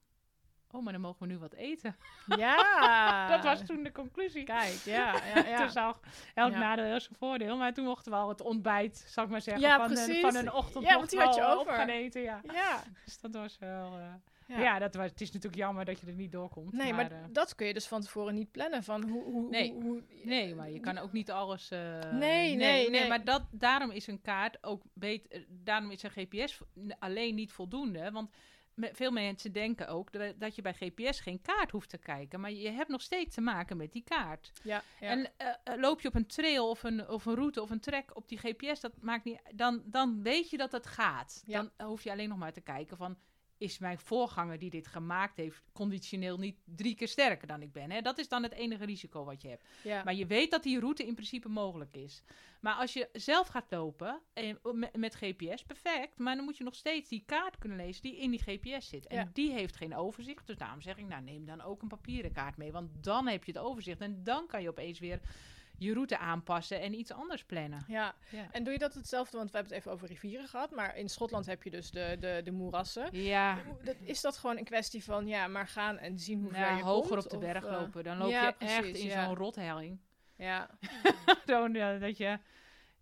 [0.76, 1.96] Oh, maar dan mogen we nu wat eten.
[2.38, 3.28] Ja.
[3.36, 4.44] Dat was toen de conclusie.
[4.44, 5.58] Kijk, ja, ja, ja.
[5.58, 6.00] Toen zag
[6.34, 6.60] elk Ja.
[6.60, 7.58] nadeel heel zijn voordeel.
[7.58, 10.36] Maar toen mochten we al het ontbijt, zal ik maar zeggen, Ja, van, een, van
[10.36, 11.60] een ochtend Ja, want die had je over.
[11.60, 12.22] op gaan eten.
[12.22, 12.42] Ja.
[12.54, 12.84] Ja.
[13.06, 13.98] Dus dat was wel...
[13.98, 14.14] eh,
[14.48, 14.60] Ja.
[14.60, 16.74] ja, dat was, het is natuurlijk jammer dat je er niet doorkomt.
[16.74, 18.84] Nee, maar, eh, dat kun je dus van tevoren niet plannen.
[18.84, 19.72] Van hoe, hoe, Nee.
[19.74, 21.72] hoe, hoe- Nee, maar je kan ook niet alles.
[21.72, 21.80] eh,
[22.12, 23.08] Nee, nee, nee.
[23.08, 25.46] Maar dat, daarom is een kaart ook beter.
[25.50, 26.60] Daarom is een GPS
[27.00, 28.12] alleen niet voldoende.
[28.12, 28.30] Want
[28.76, 32.40] veel mensen denken ook dat, je bij GPS geen kaart hoeft te kijken.
[32.40, 34.52] Maar je hebt nog steeds te maken met die kaart.
[34.64, 35.10] Ja, ja.
[35.10, 37.80] En eh, eh, loop je op een trail of een, of een route of een
[37.80, 39.42] trek op die GPS, dat maakt niet.
[39.54, 41.44] Dan, dan weet je dat het gaat.
[41.46, 41.70] Ja.
[41.78, 43.18] Dan hoef je alleen nog maar te kijken van.
[43.58, 47.92] Is mijn voorganger die dit gemaakt heeft conditioneel niet drie keer sterker dan ik ben?
[47.92, 48.02] Hè?
[48.02, 49.66] Dat is dan het enige risico wat je hebt.
[49.84, 50.04] ja.
[50.04, 52.24] Maar je weet dat die route in principe mogelijk is.
[52.60, 56.18] Maar als je zelf gaat lopen en, met, met GPS, perfect.
[56.18, 59.08] Maar dan moet je nog steeds die kaart kunnen lezen die in die GPS zit.
[59.08, 59.30] En Ja.
[59.34, 60.48] die heeft geen overzicht.
[60.48, 62.72] Dus daarom zeg ik, nou neem dan ook een papieren kaart mee.
[62.72, 64.02] Want dan heb je het overzicht.
[64.02, 65.20] En dan kan je opeens weer
[65.78, 67.86] je route aanpassen en iets anders plannen.
[67.88, 68.16] ja.
[68.30, 68.48] Ja.
[68.52, 69.38] En doe je dat hetzelfde?
[69.38, 70.72] Want we hebben het even over rivieren gehad.
[70.72, 73.08] Maar in Schotland heb je dus de, de, de moerassen.
[73.12, 76.60] Ja, dat- Is dat gewoon een kwestie van ja, maar gaan en zien hoe ver
[76.60, 77.24] ja je hoger komt?
[77.26, 78.04] op de berg eh, lopen.
[78.04, 79.26] Dan loop ja, je echt precies, in ja.
[79.26, 80.00] zo'n rothelling.
[80.38, 80.70] Ja,
[81.48, 82.40] Zo, ja, dat je...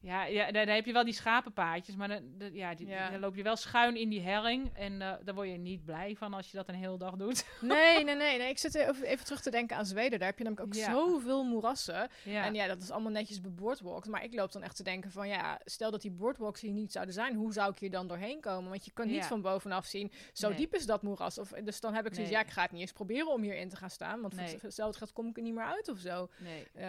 [0.03, 3.09] Ja, ja daar, daar heb je wel die schapenpaadjes, maar dan, dan- ja, die, Ja.
[3.09, 4.69] dan loop je wel schuin in die helling.
[4.73, 7.45] En eh, daar word je niet blij van als je dat een hele dag doet.
[7.61, 8.49] nee, nee, nee, nee.
[8.49, 10.19] Ik zit even, even terug te denken aan Zweden.
[10.19, 10.91] Daar heb je namelijk ook Ja.
[10.91, 12.09] zoveel moerassen.
[12.23, 12.45] ja.
[12.45, 14.07] En ja, dat is allemaal netjes beboardwalkt.
[14.07, 16.91] Maar ik loop dan echt te denken van ja, stel dat die boardwalks hier niet
[16.91, 18.69] zouden zijn, hoe zou ik hier dan doorheen komen?
[18.69, 20.57] Want je kan niet van bovenaf zien, zo Nee.
[20.57, 21.37] diep is dat moeras.
[21.37, 22.41] Of, dus dan heb ik zoiets, Nee.
[22.41, 24.21] ja, ik ga het niet eens proberen om hierin te gaan staan.
[24.21, 24.53] Want voor Nee.
[24.53, 26.29] het- hetzelfde gaat kom ik er niet meer uit of zo.
[26.73, 26.85] Ehm,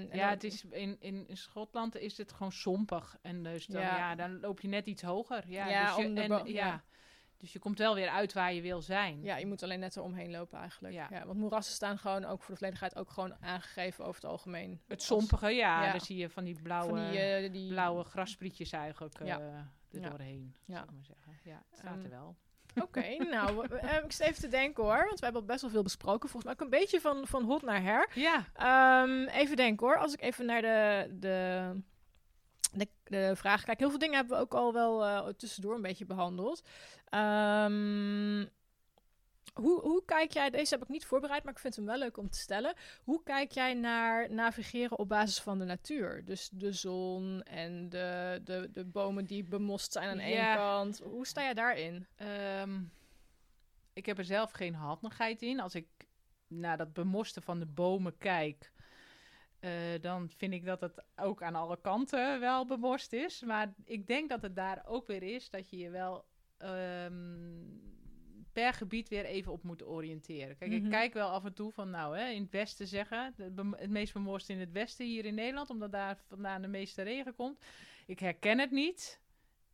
[0.00, 3.16] Ja, dan- het is in, in, in Schotland is het gewoon sompig.
[3.22, 3.96] En dus dan, Ja.
[3.96, 4.14] ja.
[4.14, 5.42] dan loop je net iets hoger.
[5.46, 6.82] Ja, Ja, dus je, en, ja.
[7.36, 9.22] Dus je komt wel weer uit waar je wil zijn.
[9.22, 10.94] Ja, je moet alleen net eromheen lopen eigenlijk.
[10.94, 11.08] Ja.
[11.26, 14.80] Want moerassen staan gewoon ook voor de volledigheid ook gewoon aangegeven over het algemeen.
[14.86, 15.90] Het sompige, ja.
[15.90, 19.40] Dan zie je van die blauwe, Van die, eh, die blauwe grassprietjes eigenlijk eh er
[19.90, 20.08] Ja.
[20.08, 20.54] doorheen.
[20.64, 20.84] Ja.
[20.94, 21.32] Maar zeggen.
[21.44, 22.36] Ja, het staat Ehm, er wel.
[22.82, 25.70] Oké, nou, eh, ik zit even te denken hoor, want we hebben al best wel
[25.70, 26.28] veel besproken.
[26.28, 28.08] Volgens mij ook een beetje van, van hot naar her.
[28.14, 31.70] Ja, Ehm, even denken hoor, als ik even naar de, de,
[32.72, 33.78] de, de vraag kijk.
[33.78, 36.62] Heel veel dingen hebben we ook al wel eh, tussendoor een beetje behandeld.
[37.04, 38.46] Ehm,
[39.54, 42.16] hoe, hoe kijk jij, deze heb ik niet voorbereid, maar ik vind hem wel leuk
[42.16, 42.74] om te stellen.
[43.02, 46.24] Hoe kijk jij naar navigeren op basis van de natuur?
[46.24, 50.54] Dus de zon en de, de, de bomen die bemost zijn aan één Ja.
[50.54, 50.98] kant.
[50.98, 52.06] Hoe sta jij daarin?
[52.16, 52.80] Ehm,
[53.92, 55.60] ik heb er zelf geen handigheid in.
[55.60, 55.86] Als ik
[56.46, 58.72] naar dat bemosten van de bomen kijk,
[59.60, 63.42] eh, dan vind ik dat het ook aan alle kanten wel bemost is.
[63.42, 66.24] Maar ik denk dat het daar ook weer is dat je je wel
[66.58, 67.76] ehm,
[68.52, 70.56] per gebied weer even op moet oriënteren.
[70.56, 70.84] Kijk, Mhm.
[70.84, 73.34] ik kijk wel af en toe van, nou, hè, in het westen zeggen,
[73.76, 77.34] het meest bemost in het westen hier in Nederland, omdat daar vandaan de meeste regen
[77.34, 77.64] komt.
[78.06, 79.20] Ik herken het niet.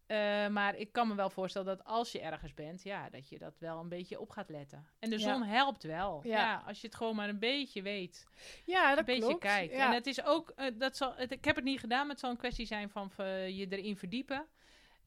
[0.06, 3.38] Eh, maar ik kan me wel voorstellen dat als je ergens bent, ja, dat je
[3.38, 4.86] dat wel een beetje op gaat letten.
[4.98, 5.32] En de Ja.
[5.32, 6.20] zon helpt wel.
[6.24, 6.30] Ja.
[6.38, 6.62] Ja.
[6.66, 8.26] als je het gewoon maar een beetje weet,
[8.64, 9.40] Ja, dat een beetje klopt.
[9.40, 9.72] kijkt.
[9.74, 9.86] Ja.
[9.86, 12.18] En het is ook, eh, dat zal, het, ik heb het niet gedaan, maar het
[12.20, 14.46] zal een kwestie zijn van eh, je erin verdiepen.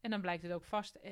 [0.02, 1.12] En dan blijkt het ook vast eh,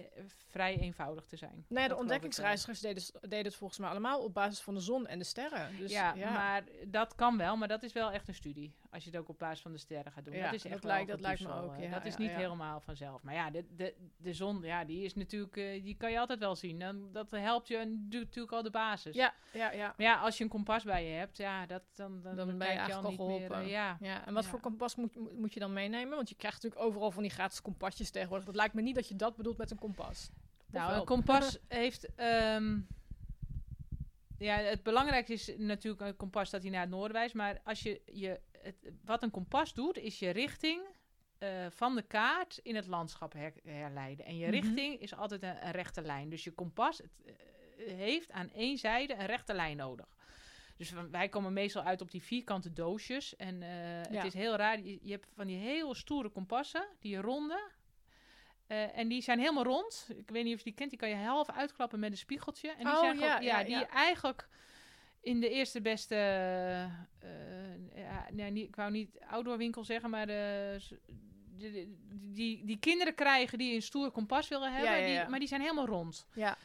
[0.50, 1.66] vrij eenvoudig te zijn.
[1.68, 5.08] Nee, Dat de ontdekkingsreizigers deden, deden het volgens mij allemaal op basis van de zon
[5.08, 5.78] en de sterren.
[5.78, 8.74] Dus, ja, maar dat kan wel, maar dat is wel echt een studie.
[8.90, 10.34] Als je het ook op basis van de sterren gaat doen.
[10.34, 12.30] Ja, dat is echt dat lijkt- dat lijkt me ook, eh, ja, dat is niet
[12.36, 13.24] helemaal vanzelf.
[13.24, 16.40] Maar ja, de, de, de zon, ja, die is natuurlijk, eh, die kan je altijd
[16.40, 16.80] wel zien.
[16.80, 19.16] Dan, dat helpt je en doet natuurlijk al de basis.
[19.16, 19.88] ja, ja, ja.
[19.98, 22.58] Maar ja, als je een kompas bij je hebt, ja, dat, dan, dan, Dan dan
[22.58, 23.18] ben je al eigenlijk
[23.50, 23.68] meer.
[23.68, 23.98] ja.
[24.00, 26.16] Ja, en wat voor kompas moet, moet moet je dan meenemen?
[26.16, 28.46] Want je krijgt natuurlijk overal van die gratis kompasjes tegenwoordig.
[28.46, 30.30] Dat lijkt me niet dat je dat bedoelt met een kompas.
[30.72, 32.16] Nou, een kompas heeft.
[32.16, 32.80] ehm,
[34.38, 37.34] ja, het belangrijkste is natuurlijk een kompas dat hij naar het noorden wijst.
[37.34, 40.82] Maar als je, je het, wat een kompas doet, is je richting
[41.38, 44.26] eh, van de kaart in het landschap her- herleiden.
[44.26, 44.56] En je Mhm.
[44.56, 46.30] richting is altijd een, een rechte lijn.
[46.30, 47.34] Dus je kompas het, eh,
[47.96, 50.08] heeft aan één zijde een rechte lijn nodig.
[50.78, 53.36] Dus wij komen meestal uit op die vierkante doosjes.
[53.36, 54.10] En eh, Ja.
[54.12, 54.80] het is heel raar.
[54.82, 57.70] Je, je hebt van die heel stoere kompassen, die ronde.
[58.68, 60.08] Eh, en die zijn helemaal rond.
[60.18, 60.90] Ik weet niet of je die kent.
[60.90, 62.70] Die kan je half uitklappen met een spiegeltje.
[62.70, 63.88] En die Oh, zijn ja, gewoon- ja, ja, die ja.
[63.90, 64.48] eigenlijk
[65.22, 66.16] in de eerste beste...
[67.20, 70.78] eh, ja, nee, niet, ik wou niet outdoor winkel zeggen, maar de,
[71.58, 71.94] de- de-
[72.32, 75.06] die, die kinderen krijgen die een stoer kompas willen hebben.
[75.06, 76.28] Die, maar die zijn helemaal rond.
[76.34, 76.58] Ja,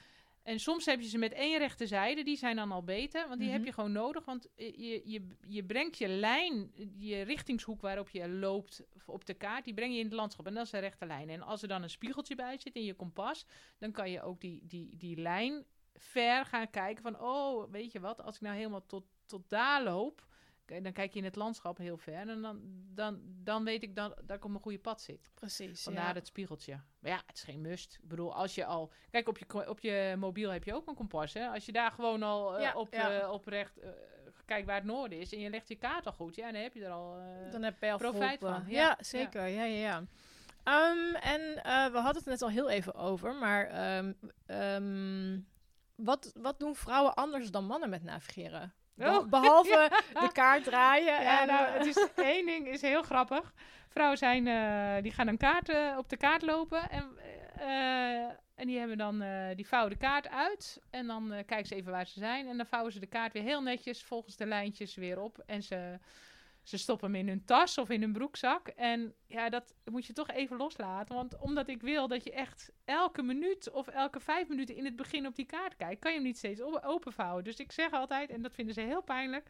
[0.51, 3.39] En soms heb je ze met één rechte zijde, die zijn dan al beter, want
[3.41, 3.57] die Mhm.
[3.57, 4.25] heb je gewoon nodig.
[4.25, 9.35] Want eh, je, je, je brengt je lijn, je richtingshoek waarop je loopt op de
[9.35, 10.47] kaart, die breng je in het landschap.
[10.47, 11.29] En dat is een rechte lijn.
[11.29, 13.47] En als er dan een spiegeltje bij zit in je kompas,
[13.79, 18.01] dan kan je ook die, die, die lijn ver gaan kijken van, oh, weet je
[18.01, 20.27] wat, als ik nou helemaal tot, tot daar loop,
[20.79, 22.15] dan kijk je in het landschap heel ver.
[22.15, 22.61] En dan,
[22.95, 25.31] dan, dan weet ik dat, dat ik op een goede pad zit.
[25.35, 25.83] precies.
[25.83, 26.15] Vandaar ja.
[26.15, 26.81] het spiegeltje.
[26.99, 27.99] Maar ja, het is geen must.
[28.03, 28.93] Ik bedoel, als je al...
[29.11, 31.49] Kijk, op je, op je mobiel heb je ook een kompas, hè?
[31.49, 33.21] Als je daar gewoon al eh, Ja, op, ja.
[33.21, 33.79] eh, op recht...
[33.79, 33.91] eh,
[34.45, 36.75] kijkt waar het noorden is en je legt je kaart al goed, ja, dan heb
[36.75, 37.17] je er al...
[37.51, 38.97] Dan heb je al profijt van, Ja, ja.
[39.01, 39.47] zeker.
[39.47, 40.05] Ja, ja, ja.
[40.63, 41.41] Ehm, en
[41.93, 44.13] we hadden het net al heel even over, maar ehm,
[44.47, 45.39] ehm,
[45.95, 48.75] wat, wat doen vrouwen anders dan mannen met navigeren?
[49.01, 49.91] Be- Behalve
[50.21, 51.23] de kaart draaien.
[51.23, 53.53] Ja, en, nou, eh, het is één ding is heel grappig.
[53.89, 57.19] Vrouwen zijn, eh, die gaan een kaart op de kaart lopen en,
[57.59, 58.25] eh,
[58.55, 59.25] en die hebben dan,
[59.55, 62.67] die vouwen de kaart uit en dan kijken ze even waar ze zijn en dan
[62.67, 65.99] vouwen ze de kaart weer heel netjes volgens de lijntjes weer op en ze,
[66.71, 70.13] ze stoppen hem in hun tas of in hun broekzak en ja, dat moet je
[70.13, 74.49] toch even loslaten, want omdat ik wil dat je echt elke minuut of elke vijf
[74.49, 77.45] minuten in het begin op die kaart kijkt, kan je hem niet steeds openvouwen.
[77.45, 79.47] Dus ik zeg altijd, en dat vinden ze heel pijnlijk,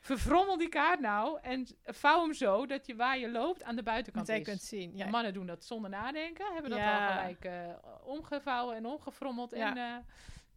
[0.00, 3.82] verfrommel die kaart nou en vouw hem zo dat je waar je loopt aan de
[3.82, 4.42] buitenkant is.
[4.42, 4.96] kunt zien.
[4.96, 7.06] Ja, Mannen doen dat zonder nadenken, hebben dat Ja.
[7.06, 7.52] al gelijk eh,
[8.04, 9.50] omgevouwen en omgefrommeld.
[9.50, 9.70] Ja.
[9.70, 9.96] En, eh,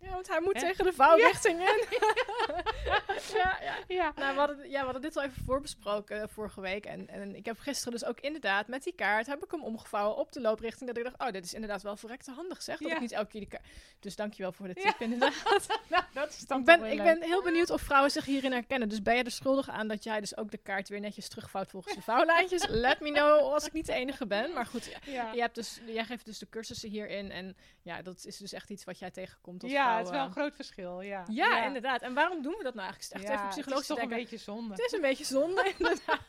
[0.02, 1.84] ja want hij moet En- tegen de vouwrichting in.
[3.38, 3.76] ja, ja.
[3.88, 4.12] ja.
[4.16, 6.86] Nou, we hadden, ja, we hadden dit al even voorbesproken eh, vorige week.
[6.86, 9.28] En, en ik heb gisteren dus ook inderdaad met die kaart...
[9.28, 10.88] heb ik hem omgevouwen op de looprichting.
[10.88, 12.78] Dat ik dacht, oh, dit is inderdaad wel verrekte handig zeg.
[12.78, 13.66] Dat ik niet elke keer die kaart...
[14.00, 15.68] Dus dankjewel voor de tip inderdaad.
[15.88, 18.89] nou, dat is dan ik ben, ik ben heel benieuwd of vrouwen zich hierin herkennen.
[18.89, 21.70] Dus ben je er schuldig aan dat jij dus ook de kaart weer netjes terugvouwt
[21.70, 22.68] volgens de vouwlijntjes?
[22.68, 24.54] Let me know als ik niet de enige ben.
[24.54, 27.32] Maar goed, jij, hebt dus, jij geeft dus de cursussen hierin.
[27.32, 30.14] En ja, dat is dus echt iets wat jij tegenkomt als ja vrouw, het is
[30.14, 31.02] wel een groot verschil.
[31.02, 32.02] Ja, Ja, inderdaad.
[32.02, 33.14] En waarom doen we dat nou eigenlijk?
[33.14, 34.72] Het is echt Ja, even het psychologisch is toch een beetje zonde.
[34.74, 36.20] Het is een beetje zonde, inderdaad.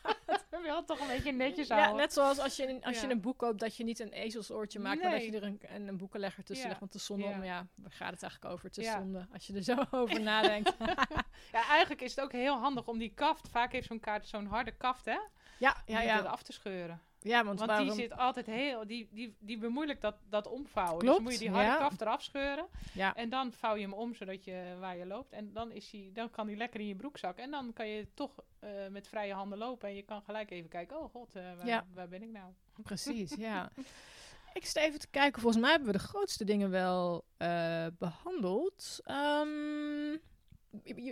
[0.49, 1.97] We willen toch een beetje netjes Ja, houden.
[1.97, 3.11] net zoals als je, een, als je Ja.
[3.13, 5.87] een boek koopt, dat je niet een ezelsoortje maakt, maar dat je er een, een,
[5.87, 6.67] een boekenlegger tussen Ja.
[6.69, 6.79] legt.
[6.79, 7.31] Want de zonde Ja.
[7.31, 8.65] om, ja, waar gaat het eigenlijk over?
[8.65, 8.97] Het is Ja.
[8.97, 10.73] zonde, als je er zo over nadenkt.
[11.51, 14.45] Ja, eigenlijk is het ook heel handig om die kaft, vaak heeft zo'n kaart zo'n
[14.45, 15.11] harde kaft, hè?
[15.11, 16.19] ja, ja, die ja.
[16.19, 17.01] eraf te scheuren.
[17.23, 17.87] Ja, want, Want waarom...
[17.87, 20.99] die zit altijd heel, die, die, die bemoeilijkt dat, dat omvouwen.
[20.99, 21.77] dus Klopt, dan moet je die harde ja.
[21.77, 22.67] kaft eraf scheuren.
[22.93, 23.15] Ja.
[23.15, 25.33] En dan vouw je hem om zodat je waar je loopt.
[25.33, 27.37] En dan, is die, dan kan die lekker in je broekzak.
[27.37, 29.89] En dan kan je toch eh, met vrije handen lopen.
[29.89, 31.85] En je kan gelijk even kijken, oh god, eh, waar, Ja.
[31.93, 32.51] waar ben ik nou?
[32.83, 33.69] Precies, ja.
[34.53, 35.41] Ik zit even te kijken.
[35.41, 38.99] Volgens mij hebben we de grootste dingen wel eh, behandeld.
[39.03, 40.19] Ehm, je-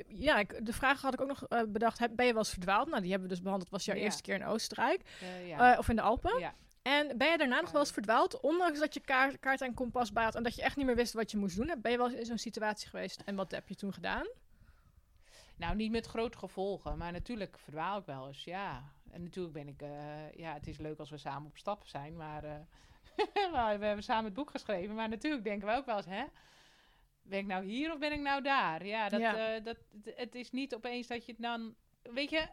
[0.08, 2.16] ja, de vraag had ik ook nog eh, bedacht.
[2.16, 2.88] Ben je wel eens verdwaald?
[2.90, 3.70] Nou, die hebben we dus behandeld.
[3.72, 4.02] Was jouw Ja.
[4.02, 5.02] eerste keer in Oostenrijk.
[5.22, 5.74] Eh, ja.
[5.74, 6.40] eh, of in de Alpen.
[6.40, 6.54] ja.
[6.82, 8.40] En ben je daarna nog wel eens verdwaald?
[8.40, 10.36] Ondanks dat je kaart, kaart en kompas bij had.
[10.36, 11.74] En dat je echt niet meer wist wat je moest doen.
[11.82, 13.22] Ben je wel eens in zo'n situatie geweest?
[13.26, 14.28] En wat heb je toen gedaan?
[15.56, 16.98] Nou, niet met grote gevolgen.
[16.98, 18.84] Maar natuurlijk verdwaal ik wel eens, ja.
[19.12, 19.82] En natuurlijk ben ik...
[20.36, 22.16] ja, het is leuk als we samen op stap zijn.
[22.16, 22.44] Maar
[23.54, 24.96] maar we hebben samen het boek geschreven.
[24.96, 26.24] Maar natuurlijk denken we ook wel eens, hè?
[27.30, 28.86] Ben ik nou hier of ben ik nou daar?
[28.86, 29.56] Ja, dat, Ja.
[29.56, 29.78] eh, dat,
[30.16, 31.76] het- is niet opeens dat je het dan...
[32.02, 32.48] Weet je,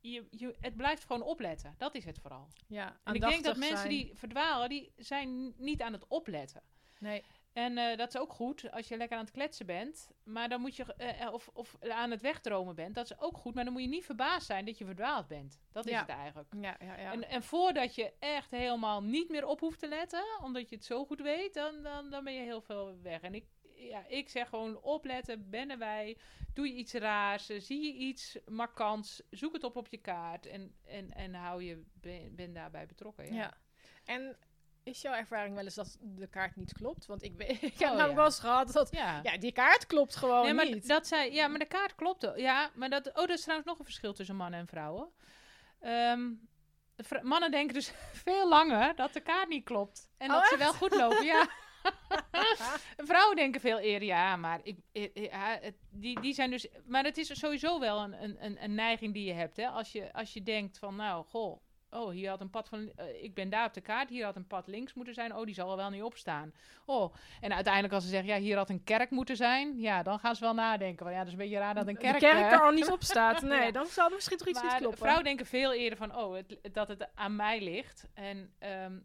[0.00, 1.74] je, je, het blijft gewoon opletten.
[1.78, 2.48] Dat is het vooral.
[2.66, 3.88] Ja, En ik denk dat mensen zijn.
[3.88, 6.62] die verdwalen, die zijn niet aan het opletten.
[6.98, 7.22] Nee,
[7.52, 10.10] En eh, dat is ook goed als je lekker aan het kletsen bent.
[10.24, 13.54] Maar dan moet je, eh, of, of aan het wegdromen bent, dat is ook goed.
[13.54, 15.60] Maar dan moet je niet verbaasd zijn dat je verdwaald bent.
[15.72, 16.00] Dat is Ja.
[16.00, 16.48] het eigenlijk.
[16.60, 17.12] Ja, ja, ja.
[17.12, 20.84] En, en voordat je echt helemaal niet meer op hoeft te letten, omdat je het
[20.84, 23.20] zo goed weet, dan, dan, dan ben je heel veel weg.
[23.20, 23.44] En ik,
[23.80, 26.18] ja, ik zeg gewoon opletten, ben erbij,
[26.54, 30.46] doe je iets raars, eh, zie je iets markants, zoek het op op je kaart
[30.46, 33.26] en, en, en hou je, ben, ben daarbij betrokken.
[33.26, 33.34] Ja.
[33.34, 33.56] Ja.
[34.04, 34.36] En
[34.82, 37.06] is jouw ervaring wel eens dat de kaart niet klopt?
[37.06, 38.14] Want ik, ik heb Oh, namelijk ja.
[38.14, 38.88] wel eens gehad dat...
[38.90, 39.20] Ja.
[39.22, 40.88] Ja, die kaart klopt gewoon nee, maar niet.
[40.88, 42.32] dat zei, ja, maar de kaart klopte.
[42.36, 45.08] Ja, maar dat, oh, dat is trouwens nog een verschil tussen mannen en vrouwen.
[45.80, 46.30] Ehm,
[47.22, 47.92] mannen denken dus
[48.24, 50.10] veel langer dat de kaart niet klopt.
[50.16, 51.48] En Oh, dat ze wel goed lopen, ja.
[53.10, 54.76] Vrouwen denken veel eerder, ja, maar ik,
[55.14, 56.66] ja, het- die, die zijn dus.
[56.86, 59.56] Maar het is sowieso wel een, een, een, een neiging die je hebt.
[59.56, 59.66] Hè?
[59.68, 61.60] Als, je, als je denkt van, nou, goh,
[61.90, 62.92] oh, hier had een pad van.
[62.96, 65.36] eh, ik ben daar op de kaart, hier had een pad links moeten zijn.
[65.36, 66.52] Oh, die zal er wel niet opstaan.
[66.86, 69.78] Oh, en uiteindelijk als ze zeggen, ja, hier had een kerk moeten zijn.
[69.80, 71.04] Ja, dan gaan ze wel nadenken.
[71.04, 72.14] Van, ja, dat is een beetje raar dat een kerk.
[72.14, 73.42] de kerk eh, er al niet op staat.
[73.50, 73.70] Nee, Ja.
[73.70, 74.98] dan zal er misschien toch iets niet maar kloppen.
[75.00, 78.06] vrouwen denken veel eerder van, oh, het, dat het aan mij ligt.
[78.14, 78.98] En, ehm,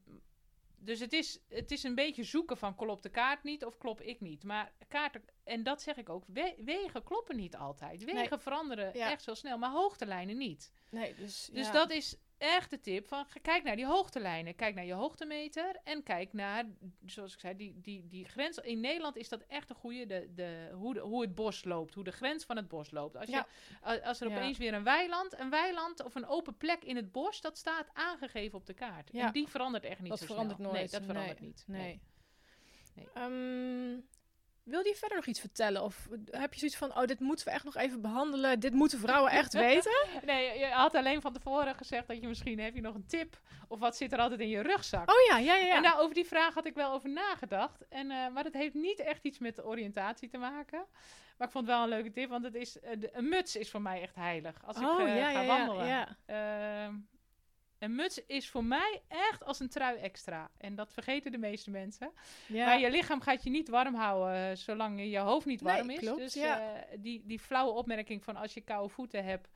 [0.79, 4.01] dus het is, het is een beetje zoeken van, klopt de kaart niet of klop
[4.01, 4.43] ik niet?
[4.43, 8.03] Maar kaarten, en dat zeg ik ook, we- wegen kloppen niet altijd.
[8.03, 8.39] Wegen Nee.
[8.39, 9.11] veranderen Ja.
[9.11, 10.73] echt zo snel, maar hoogtelijnen niet.
[10.89, 11.71] Nee, dus, Dus ja.
[11.73, 14.55] dat is echt de tip van, kijk naar die hoogtelijnen.
[14.55, 16.65] Kijk naar je hoogtemeter en kijk naar,
[17.05, 18.57] zoals ik zei, die, die, die grens.
[18.57, 21.93] In Nederland is dat echt een goede, de, de, hoe, de, hoe het bos loopt,
[21.93, 23.15] hoe de grens van het bos loopt.
[23.15, 23.31] Als, je,
[23.83, 23.95] Ja.
[24.03, 24.35] als er Ja.
[24.35, 27.87] opeens weer een weiland, een weiland of een open plek in het bos, dat staat
[27.93, 29.09] aangegeven op de kaart.
[29.11, 29.25] Ja.
[29.27, 30.71] En die verandert echt niet Dat zo verandert snel.
[30.71, 30.91] nooit.
[30.91, 31.49] Nee, dat verandert Nee.
[31.49, 31.63] niet.
[31.67, 32.01] Nee.
[32.95, 33.07] Nee.
[33.13, 33.99] Ehm,
[34.65, 35.83] wil je verder nog iets vertellen?
[35.83, 38.59] Of heb je zoiets van, oh, dit moeten we echt nog even behandelen.
[38.59, 39.91] Dit moeten vrouwen echt weten?
[40.25, 43.39] Nee, je had alleen van tevoren gezegd dat je misschien, heb je nog een tip?
[43.67, 45.09] Of wat zit er altijd in je rugzak?
[45.09, 45.75] Oh ja, ja, ja.
[45.75, 47.87] En nou, over die vraag had ik wel over nagedacht.
[47.89, 50.85] En, eh, maar dat heeft niet echt iets met de oriëntatie te maken.
[51.37, 53.55] Maar ik vond het wel een leuke tip, want het is, eh, de- een muts
[53.55, 54.55] is voor mij echt heilig.
[54.65, 55.87] Als oh ik eh, ja, ga ja, wandelen.
[55.87, 56.85] ja, ja.
[56.85, 56.93] Ehm,
[57.79, 60.49] een muts is voor mij echt als een trui extra.
[60.57, 62.11] En dat vergeten de meeste mensen.
[62.47, 62.65] Ja.
[62.65, 65.89] Maar je lichaam gaat je niet warm houden eh, zolang je hoofd niet Nee, warm
[65.89, 65.99] is.
[65.99, 66.59] klopt, dus ja.
[66.59, 69.47] eh, die, die flauwe opmerking van als je koude voeten hebt,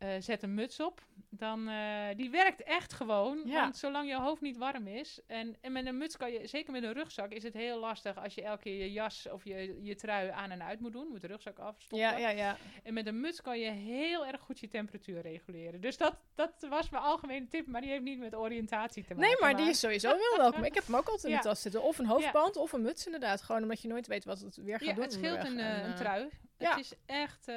[0.00, 1.02] eh, zet een muts op.
[1.32, 3.42] Dan, eh, die werkt echt gewoon.
[3.44, 3.60] Ja.
[3.60, 5.20] Want zolang je hoofd niet warm is.
[5.26, 8.16] En, en met een muts kan je, zeker met een rugzak, is het heel lastig
[8.22, 11.08] als je elke keer je jas of je, je trui aan en uit moet doen.
[11.08, 11.98] Moet de rugzak afstoppen.
[11.98, 12.56] Ja, ja, ja.
[12.82, 15.80] En met een muts kan je heel erg goed je temperatuur reguleren.
[15.80, 19.28] Dus dat, dat was mijn algemene tip, maar die heeft niet met oriëntatie te maken.
[19.30, 20.64] Nee, maar die is sowieso wel welkom.
[20.64, 21.36] Ik heb hem ook altijd in Ja.
[21.36, 21.82] de tas zitten.
[21.82, 23.42] Of een hoofdband of een muts inderdaad.
[23.42, 25.02] Gewoon omdat je nooit weet wat het weer gaat Ja, doen.
[25.02, 26.28] het scheelt een, eh, En, een trui.
[26.58, 26.70] ja.
[26.70, 27.48] Het is echt...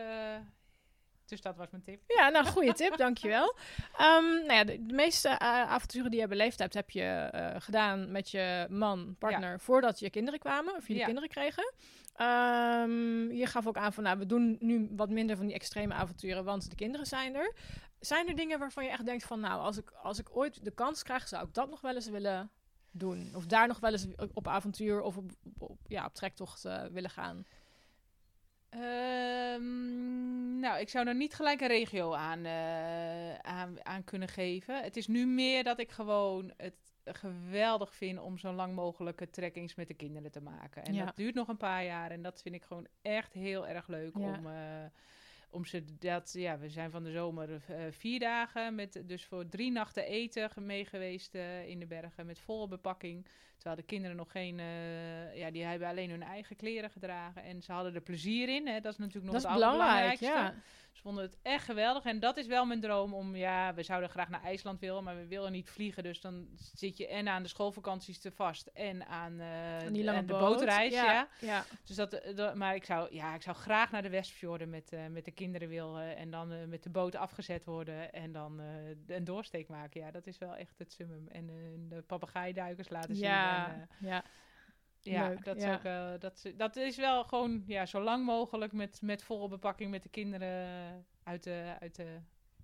[1.33, 2.01] dus dat was mijn tip.
[2.07, 3.55] Ja, nou, goede tip, dankjewel.
[3.97, 7.61] Ehm nou ja, de, de meeste eh, avonturen die je beleefd hebt, heb je eh,
[7.61, 11.05] gedaan met je man, partner, voordat je kinderen kwamen, of jullie Ja.
[11.05, 11.73] kinderen kregen.
[12.15, 15.93] Ehm, je gaf ook aan van, nou, we doen nu wat minder van die extreme
[15.93, 17.53] avonturen, want de kinderen zijn er.
[17.99, 20.71] Zijn er dingen waarvan je echt denkt van, nou, als ik, als ik ooit de
[20.71, 22.51] kans krijg, zou ik dat nog wel eens willen
[22.91, 23.31] doen?
[23.35, 27.09] Of daar nog wel eens op avontuur of op, op, ja, op trektocht eh, willen
[27.09, 27.45] gaan?
[28.73, 34.83] Ehm, nou, ik zou er niet gelijk een regio aan, eh, aan, aan kunnen geven.
[34.83, 39.75] Het is nu meer dat ik gewoon het geweldig vind om zo lang mogelijke trekkings
[39.75, 40.83] met de kinderen te maken.
[40.83, 41.05] En Ja.
[41.05, 44.17] dat duurt nog een paar jaar en dat vind ik gewoon echt heel erg leuk
[44.17, 44.37] Ja.
[44.37, 44.47] om...
[44.47, 44.85] eh,
[45.49, 49.49] om ze dat, ja, we zijn van de zomer eh, vier dagen met dus voor
[49.49, 53.27] drie nachten eten mee geweest in de bergen met volle bepakking.
[53.63, 57.61] Terwijl de kinderen nog geen, eh, ja, die hebben alleen hun eigen kleren gedragen en
[57.61, 58.67] ze hadden er plezier in.
[58.67, 58.79] Hè.
[58.79, 60.55] Dat is natuurlijk nog dat is het belangrijk, allerbelangrijkste.
[60.55, 60.71] ja.
[60.91, 64.09] Ze vonden het echt geweldig en dat is wel mijn droom om, ja, we zouden
[64.09, 66.03] graag naar IJsland willen, maar we willen niet vliegen.
[66.03, 70.11] Dus dan zit je en aan de schoolvakanties te vast en aan, En die de-
[70.11, 70.39] lange de boot.
[70.39, 70.93] bootreis.
[70.93, 71.27] ja.
[71.39, 71.63] ja.
[71.85, 74.91] Dus dat, eh, dat- maar ik zou, ja, ik zou graag naar de Westfjorden met,
[74.93, 76.15] eh, met de kinderen willen.
[76.17, 78.11] En dan met de boot afgezet worden.
[78.13, 78.59] En dan
[79.07, 80.01] een doorsteek maken.
[80.01, 81.27] Ja, dat is wel echt het summum.
[81.31, 81.45] En
[81.89, 83.23] de papegaaiduikers laten zien.
[83.25, 84.23] Ja, En, eh, ja.
[85.01, 85.69] ja, Leuk, dat, ja.
[85.69, 89.91] Is ook, dat, dat is wel gewoon ja, zo lang mogelijk met, met volle bepakking
[89.91, 92.17] met de kinderen uit de, uit, de,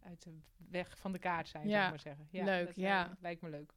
[0.04, 0.32] uit de
[0.70, 2.28] weg van de kaart zijn, Ja, zou ik maar zeggen.
[2.32, 3.18] Ja, leuk, dat, eh, ja.
[3.22, 3.74] lijkt me leuk.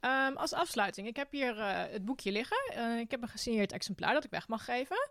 [0.00, 2.98] Ehm, als afsluiting, ik heb hier eh, het boekje liggen.
[2.98, 5.08] Ik heb een gesigneerd exemplaar dat ik weg mag geven.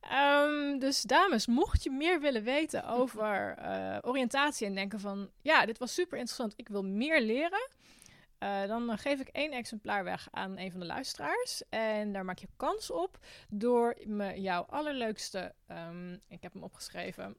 [0.00, 3.56] Ehm, dus dames, mocht je meer willen weten over
[4.10, 5.30] oriëntatie en denken van...
[5.42, 7.68] ja, dit was super interessant, ik wil meer leren...
[8.38, 11.62] eh, dan geef ik één exemplaar weg aan een van de luisteraars.
[11.68, 13.18] En daar maak je kans op
[13.48, 15.54] door me jouw allerleukste...
[15.66, 17.36] ehm, ik heb hem opgeschreven...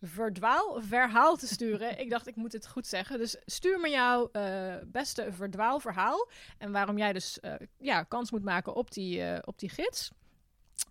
[0.00, 1.98] verdwaal verhaal te sturen.
[2.02, 3.18] ik dacht, ik moet het goed zeggen.
[3.18, 6.28] Dus stuur me jouw eh, beste verdwaal verhaal.
[6.58, 10.10] En waarom jij dus eh, ja, kans moet maken op die, op die gids.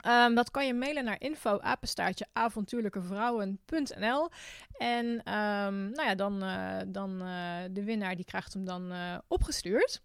[0.02, 1.60] Ehm, dat kan je mailen naar info
[2.34, 4.30] avontuurlijkevrouwen.nl
[4.78, 6.40] En ehm, nou ja, dan,
[6.88, 7.18] dan
[7.72, 8.94] de winnaar die krijgt hem dan
[9.28, 10.02] opgestuurd.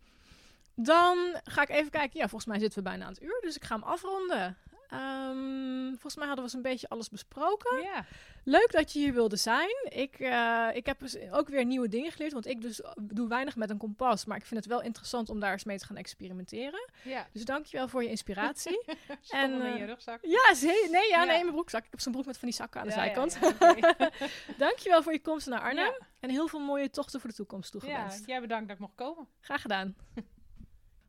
[0.75, 2.21] Dan ga ik even kijken.
[2.21, 4.57] Ja, volgens mij zitten we bijna aan het uur, dus ik ga hem afronden.
[4.95, 7.83] Um, volgens mij hadden we zo'n beetje alles besproken.
[7.83, 8.05] Ja.
[8.45, 9.89] Leuk dat je hier wilde zijn.
[9.89, 12.33] Ik, uh, ik heb dus ook weer nieuwe dingen geleerd.
[12.33, 14.25] Want ik dus doe weinig met een kompas.
[14.25, 16.91] Maar ik vind het wel interessant om daar eens mee te gaan experimenteren.
[17.03, 17.27] Ja.
[17.33, 18.85] Dus dankjewel voor je inspiratie.
[19.29, 20.19] en uh, in je rugzak.
[20.23, 21.85] Ja, nee, ja, ja, nee, in mijn broekzak.
[21.85, 23.39] Ik heb zo'n broek met van die zakken aan de zijkant.
[23.41, 24.11] Ja, okay.
[24.57, 25.95] dankjewel voor je komst naar Arnhem.
[26.21, 28.19] En heel veel mooie tochten voor de toekomst toegewenst.
[28.19, 29.29] Ja, jij bedankt dat ik mocht komen.
[29.41, 29.97] Graag gedaan.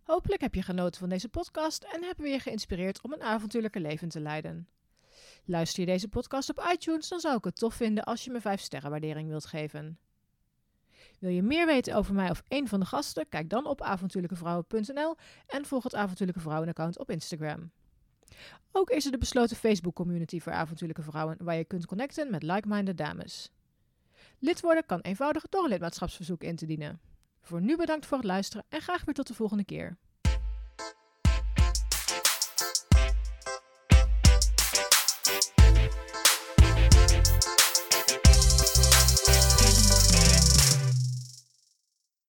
[0.05, 3.79] Hopelijk heb je genoten van deze podcast en hebben we je geïnspireerd om een avontuurlijke
[3.79, 4.67] leven te leiden.
[5.45, 8.41] Luister je deze podcast op iTunes, dan zou ik het tof vinden als je me
[8.41, 9.99] 5 sterren waardering wilt geven.
[11.19, 13.29] Wil je meer weten over mij of een van de gasten?
[13.29, 15.15] Kijk dan op avontuurlijkevrouwen.nl
[15.47, 17.71] en volg het Avontuurlijke Vrouwen account op Instagram.
[18.71, 22.43] Ook is er de besloten Facebook community voor avontuurlijke vrouwen waar je kunt connecten met
[22.43, 23.51] like-minded dames.
[24.39, 26.99] Lid worden kan eenvoudig door een lidmaatschapsverzoek in te dienen.
[27.45, 29.97] Voor nu bedankt voor het luisteren en graag weer tot de volgende keer.